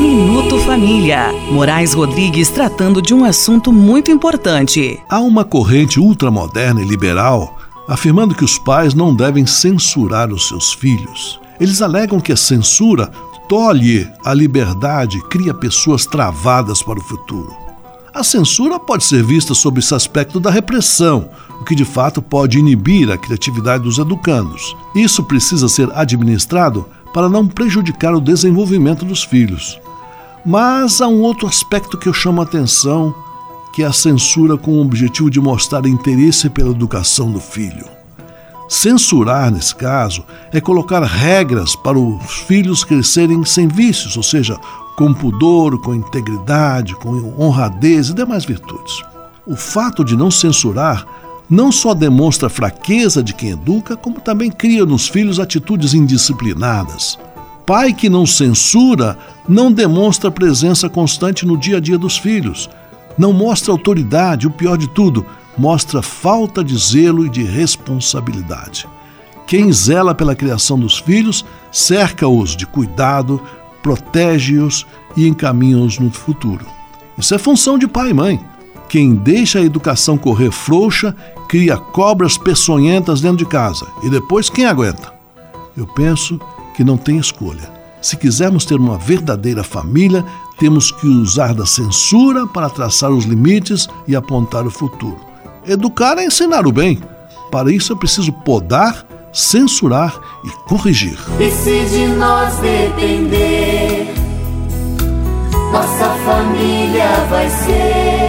Minuto 0.00 0.58
Família. 0.60 1.32
Moraes 1.50 1.94
Rodrigues 1.94 2.50
tratando 2.50 3.00
de 3.00 3.14
um 3.14 3.24
assunto 3.24 3.72
muito 3.72 4.10
importante. 4.10 4.98
Há 5.08 5.20
uma 5.20 5.44
corrente 5.44 5.98
ultramoderna 6.00 6.82
e 6.82 6.84
liberal 6.84 7.58
afirmando 7.88 8.34
que 8.34 8.44
os 8.44 8.58
pais 8.58 8.94
não 8.94 9.14
devem 9.14 9.46
censurar 9.46 10.32
os 10.32 10.48
seus 10.48 10.72
filhos. 10.72 11.40
Eles 11.60 11.82
alegam 11.82 12.20
que 12.20 12.32
a 12.32 12.36
censura 12.36 13.10
tolhe 13.48 14.08
a 14.24 14.32
liberdade, 14.32 15.20
cria 15.28 15.52
pessoas 15.52 16.06
travadas 16.06 16.82
para 16.82 16.98
o 16.98 17.02
futuro. 17.02 17.54
A 18.12 18.22
censura 18.22 18.78
pode 18.78 19.04
ser 19.04 19.22
vista 19.24 19.54
sob 19.54 19.80
esse 19.80 19.94
aspecto 19.94 20.38
da 20.38 20.50
repressão, 20.50 21.28
o 21.60 21.64
que 21.64 21.74
de 21.74 21.84
fato 21.84 22.22
pode 22.22 22.58
inibir 22.58 23.10
a 23.10 23.18
criatividade 23.18 23.82
dos 23.82 23.98
educandos. 23.98 24.76
Isso 24.94 25.24
precisa 25.24 25.68
ser 25.68 25.90
administrado 25.94 26.86
para 27.14 27.28
não 27.28 27.46
prejudicar 27.46 28.12
o 28.12 28.20
desenvolvimento 28.20 29.04
dos 29.04 29.22
filhos. 29.22 29.80
Mas 30.44 31.00
há 31.00 31.06
um 31.06 31.22
outro 31.22 31.46
aspecto 31.46 31.96
que 31.96 32.08
eu 32.08 32.12
chamo 32.12 32.40
a 32.40 32.44
atenção, 32.44 33.14
que 33.72 33.84
é 33.84 33.86
a 33.86 33.92
censura 33.92 34.58
com 34.58 34.72
o 34.72 34.82
objetivo 34.82 35.30
de 35.30 35.40
mostrar 35.40 35.86
interesse 35.86 36.50
pela 36.50 36.72
educação 36.72 37.30
do 37.30 37.38
filho. 37.38 37.86
Censurar, 38.68 39.52
nesse 39.52 39.74
caso, 39.76 40.24
é 40.52 40.60
colocar 40.60 41.02
regras 41.04 41.76
para 41.76 41.96
os 41.96 42.32
filhos 42.32 42.82
crescerem 42.82 43.44
sem 43.44 43.68
vícios, 43.68 44.16
ou 44.16 44.22
seja, 44.22 44.58
com 44.96 45.14
pudor, 45.14 45.80
com 45.80 45.94
integridade, 45.94 46.96
com 46.96 47.34
honradez 47.38 48.08
e 48.08 48.14
demais 48.14 48.44
virtudes. 48.44 49.02
O 49.46 49.54
fato 49.54 50.04
de 50.04 50.16
não 50.16 50.30
censurar 50.30 51.06
não 51.48 51.70
só 51.70 51.94
demonstra 51.94 52.46
a 52.46 52.50
fraqueza 52.50 53.22
de 53.22 53.34
quem 53.34 53.50
educa, 53.50 53.96
como 53.96 54.20
também 54.20 54.50
cria 54.50 54.84
nos 54.84 55.08
filhos 55.08 55.38
atitudes 55.38 55.94
indisciplinadas. 55.94 57.18
Pai 57.66 57.92
que 57.92 58.08
não 58.08 58.26
censura 58.26 59.18
não 59.48 59.72
demonstra 59.72 60.30
presença 60.30 60.88
constante 60.88 61.46
no 61.46 61.56
dia 61.56 61.78
a 61.78 61.80
dia 61.80 61.98
dos 61.98 62.18
filhos, 62.18 62.68
não 63.16 63.32
mostra 63.32 63.72
autoridade, 63.72 64.46
o 64.46 64.50
pior 64.50 64.76
de 64.76 64.88
tudo, 64.88 65.24
mostra 65.56 66.02
falta 66.02 66.64
de 66.64 66.76
zelo 66.76 67.24
e 67.24 67.30
de 67.30 67.42
responsabilidade. 67.42 68.86
Quem 69.46 69.72
zela 69.72 70.14
pela 70.14 70.34
criação 70.34 70.78
dos 70.78 70.98
filhos 70.98 71.44
cerca-os 71.70 72.56
de 72.56 72.66
cuidado, 72.66 73.40
protege-os 73.82 74.86
e 75.16 75.28
encaminha-os 75.28 75.98
no 75.98 76.10
futuro. 76.10 76.66
Isso 77.16 77.34
é 77.34 77.38
função 77.38 77.78
de 77.78 77.86
pai 77.86 78.10
e 78.10 78.14
mãe. 78.14 78.40
Quem 78.94 79.16
deixa 79.16 79.58
a 79.58 79.62
educação 79.62 80.16
correr 80.16 80.52
frouxa 80.52 81.16
cria 81.48 81.76
cobras 81.76 82.38
peçonhentas 82.38 83.20
dentro 83.20 83.38
de 83.38 83.44
casa. 83.44 83.84
E 84.04 84.08
depois 84.08 84.48
quem 84.48 84.66
aguenta? 84.66 85.12
Eu 85.76 85.84
penso 85.84 86.38
que 86.76 86.84
não 86.84 86.96
tem 86.96 87.18
escolha. 87.18 87.68
Se 88.00 88.16
quisermos 88.16 88.64
ter 88.64 88.76
uma 88.76 88.96
verdadeira 88.96 89.64
família, 89.64 90.24
temos 90.60 90.92
que 90.92 91.08
usar 91.08 91.54
da 91.54 91.66
censura 91.66 92.46
para 92.46 92.70
traçar 92.70 93.10
os 93.10 93.24
limites 93.24 93.88
e 94.06 94.14
apontar 94.14 94.64
o 94.64 94.70
futuro. 94.70 95.18
Educar 95.66 96.16
é 96.18 96.26
ensinar 96.26 96.64
o 96.64 96.70
bem. 96.70 97.02
Para 97.50 97.72
isso 97.72 97.92
é 97.92 97.96
preciso 97.96 98.32
podar, 98.32 99.04
censurar 99.32 100.16
e 100.44 100.50
corrigir. 100.68 101.18
E 101.40 101.50
se 101.50 101.84
de 101.86 102.06
nós 102.14 102.54
depender, 102.58 104.14
nossa 105.72 106.14
família 106.24 107.08
vai 107.28 107.50
ser 107.50 108.23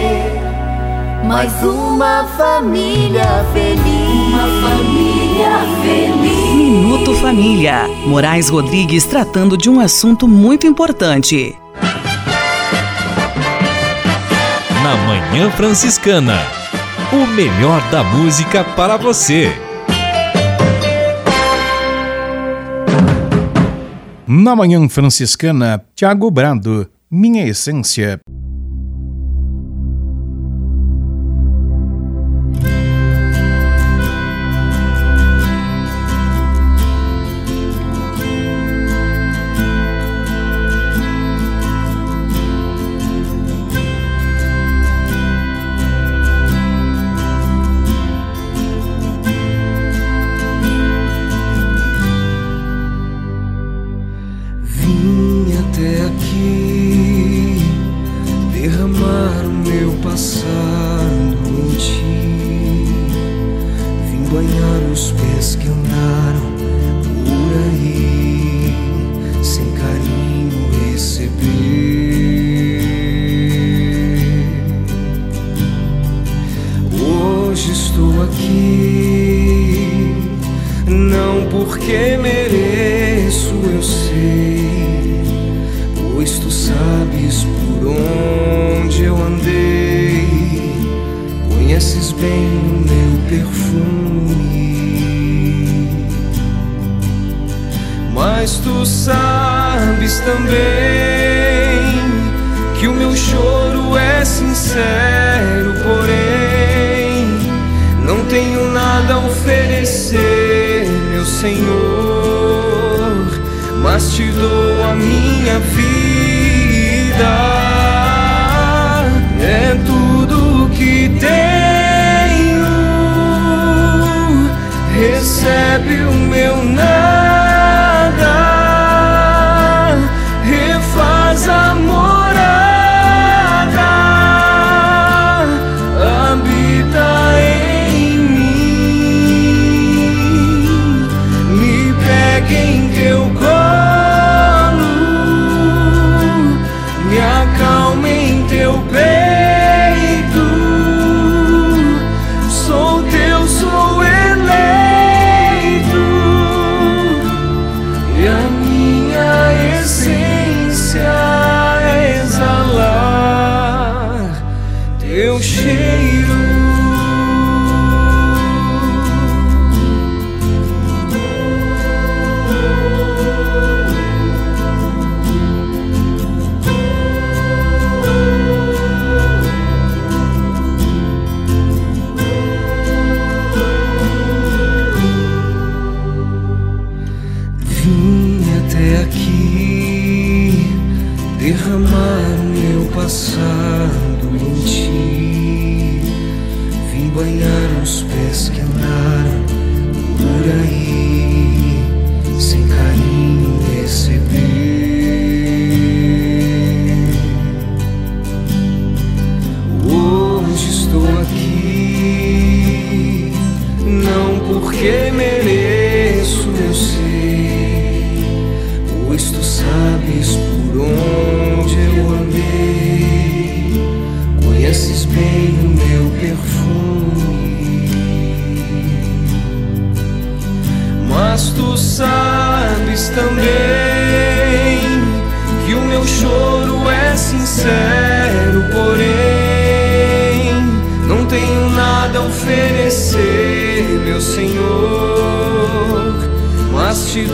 mais 1.26 1.52
uma 1.62 2.24
família 2.36 3.44
feliz. 3.52 3.82
Uma 4.28 4.68
família 4.68 5.58
feliz. 5.82 6.54
Minuto 6.54 7.14
Família. 7.16 7.88
Moraes 8.06 8.48
Rodrigues 8.48 9.04
tratando 9.04 9.56
de 9.56 9.68
um 9.68 9.80
assunto 9.80 10.28
muito 10.28 10.66
importante. 10.66 11.56
Na 14.82 14.96
Manhã 15.04 15.50
Franciscana. 15.50 16.38
O 17.12 17.26
melhor 17.26 17.82
da 17.90 18.04
música 18.04 18.62
para 18.62 18.96
você. 18.96 19.52
Na 24.28 24.54
Manhã 24.54 24.88
Franciscana, 24.88 25.84
Tiago 25.94 26.30
Brado, 26.30 26.88
Minha 27.10 27.46
Essência. 27.46 28.20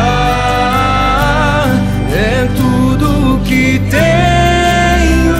É 2.12 2.48
tudo 2.56 3.40
que 3.44 3.80
tenho. 3.90 5.34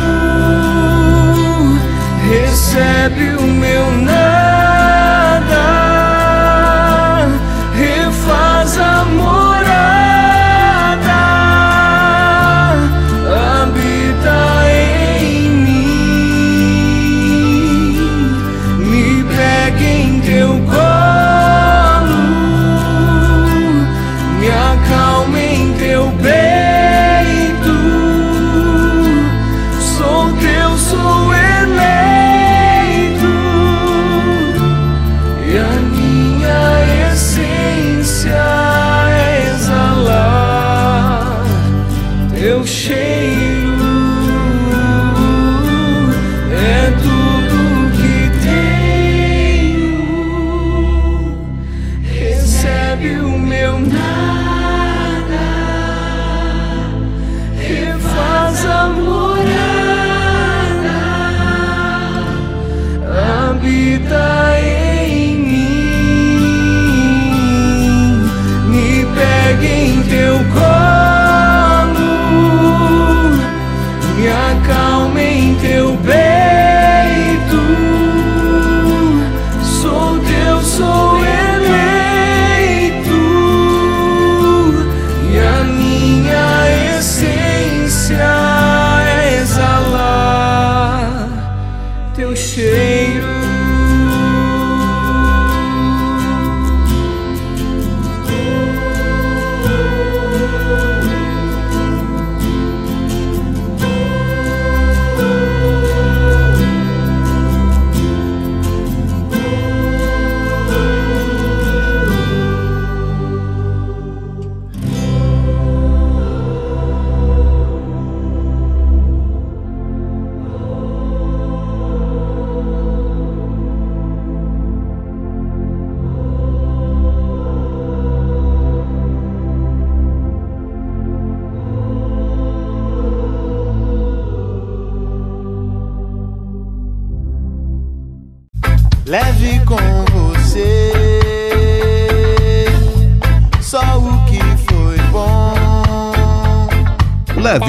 Recebe 2.30 3.34
o 3.36 3.43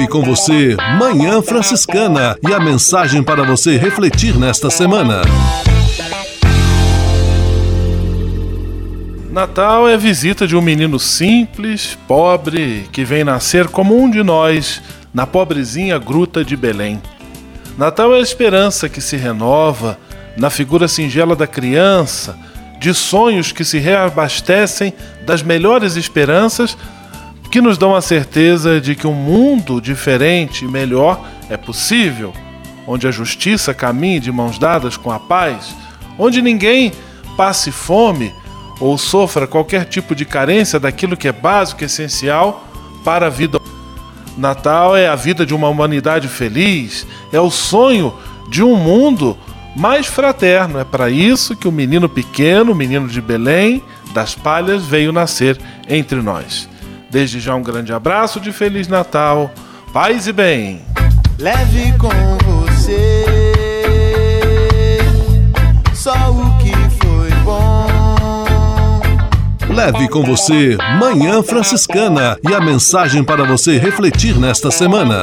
com 0.06 0.22
você 0.22 0.76
Manhã 0.98 1.42
Franciscana 1.42 2.36
e 2.46 2.52
a 2.52 2.60
mensagem 2.60 3.22
para 3.22 3.42
você 3.42 3.76
refletir 3.76 4.36
nesta 4.36 4.70
semana. 4.70 5.22
Natal 9.30 9.88
é 9.88 9.94
a 9.94 9.98
visita 9.98 10.46
de 10.46 10.56
um 10.56 10.60
menino 10.60 10.98
simples, 10.98 11.98
pobre, 12.06 12.88
que 12.92 13.04
vem 13.04 13.24
nascer 13.24 13.68
como 13.68 14.00
um 14.00 14.10
de 14.10 14.22
nós 14.22 14.80
na 15.12 15.26
pobrezinha 15.26 15.98
gruta 15.98 16.44
de 16.44 16.56
Belém. 16.56 17.02
Natal 17.76 18.14
é 18.14 18.18
a 18.18 18.22
esperança 18.22 18.88
que 18.88 19.00
se 19.00 19.16
renova 19.16 19.98
na 20.36 20.50
figura 20.50 20.88
singela 20.88 21.34
da 21.34 21.46
criança, 21.46 22.38
de 22.78 22.94
sonhos 22.94 23.52
que 23.52 23.64
se 23.64 23.78
reabastecem 23.78 24.92
das 25.24 25.42
melhores 25.42 25.96
esperanças 25.96 26.76
que 27.50 27.60
nos 27.60 27.78
dão 27.78 27.94
a 27.94 28.00
certeza 28.00 28.80
de 28.80 28.94
que 28.94 29.06
um 29.06 29.14
mundo 29.14 29.80
diferente 29.80 30.64
e 30.64 30.68
melhor 30.68 31.20
é 31.48 31.56
possível, 31.56 32.32
onde 32.86 33.06
a 33.06 33.10
justiça 33.10 33.72
caminhe 33.72 34.20
de 34.20 34.30
mãos 34.32 34.58
dadas 34.58 34.96
com 34.96 35.10
a 35.10 35.18
paz, 35.18 35.74
onde 36.18 36.42
ninguém 36.42 36.92
passe 37.36 37.70
fome 37.70 38.32
ou 38.80 38.98
sofra 38.98 39.46
qualquer 39.46 39.84
tipo 39.84 40.14
de 40.14 40.24
carência 40.24 40.78
daquilo 40.78 41.16
que 41.16 41.28
é 41.28 41.32
básico 41.32 41.82
e 41.82 41.86
essencial 41.86 42.66
para 43.04 43.26
a 43.26 43.30
vida. 43.30 43.58
Natal 44.36 44.96
é 44.96 45.08
a 45.08 45.14
vida 45.14 45.46
de 45.46 45.54
uma 45.54 45.68
humanidade 45.68 46.28
feliz, 46.28 47.06
é 47.32 47.40
o 47.40 47.50
sonho 47.50 48.12
de 48.50 48.62
um 48.62 48.76
mundo 48.76 49.36
mais 49.74 50.06
fraterno. 50.06 50.78
É 50.78 50.84
para 50.84 51.08
isso 51.08 51.56
que 51.56 51.68
o 51.68 51.72
menino 51.72 52.08
pequeno, 52.08 52.72
o 52.72 52.74
menino 52.74 53.08
de 53.08 53.20
Belém, 53.20 53.82
das 54.12 54.34
palhas, 54.34 54.84
veio 54.84 55.12
nascer 55.12 55.58
entre 55.88 56.20
nós. 56.20 56.68
Desde 57.10 57.40
já 57.40 57.54
um 57.54 57.62
grande 57.62 57.92
abraço 57.92 58.40
de 58.40 58.52
Feliz 58.52 58.88
Natal, 58.88 59.50
paz 59.92 60.26
e 60.26 60.32
bem. 60.32 60.82
Leve 61.38 61.92
com 61.98 62.08
você 62.44 63.24
só 65.94 66.30
o 66.30 66.56
que 66.58 66.72
foi 67.04 67.30
bom. 67.42 67.86
Leve 69.68 70.08
com 70.08 70.22
você 70.22 70.76
Manhã 71.00 71.42
Franciscana 71.42 72.38
e 72.48 72.54
a 72.54 72.60
mensagem 72.60 73.24
para 73.24 73.44
você 73.44 73.76
refletir 73.76 74.38
nesta 74.38 74.70
semana. 74.70 75.22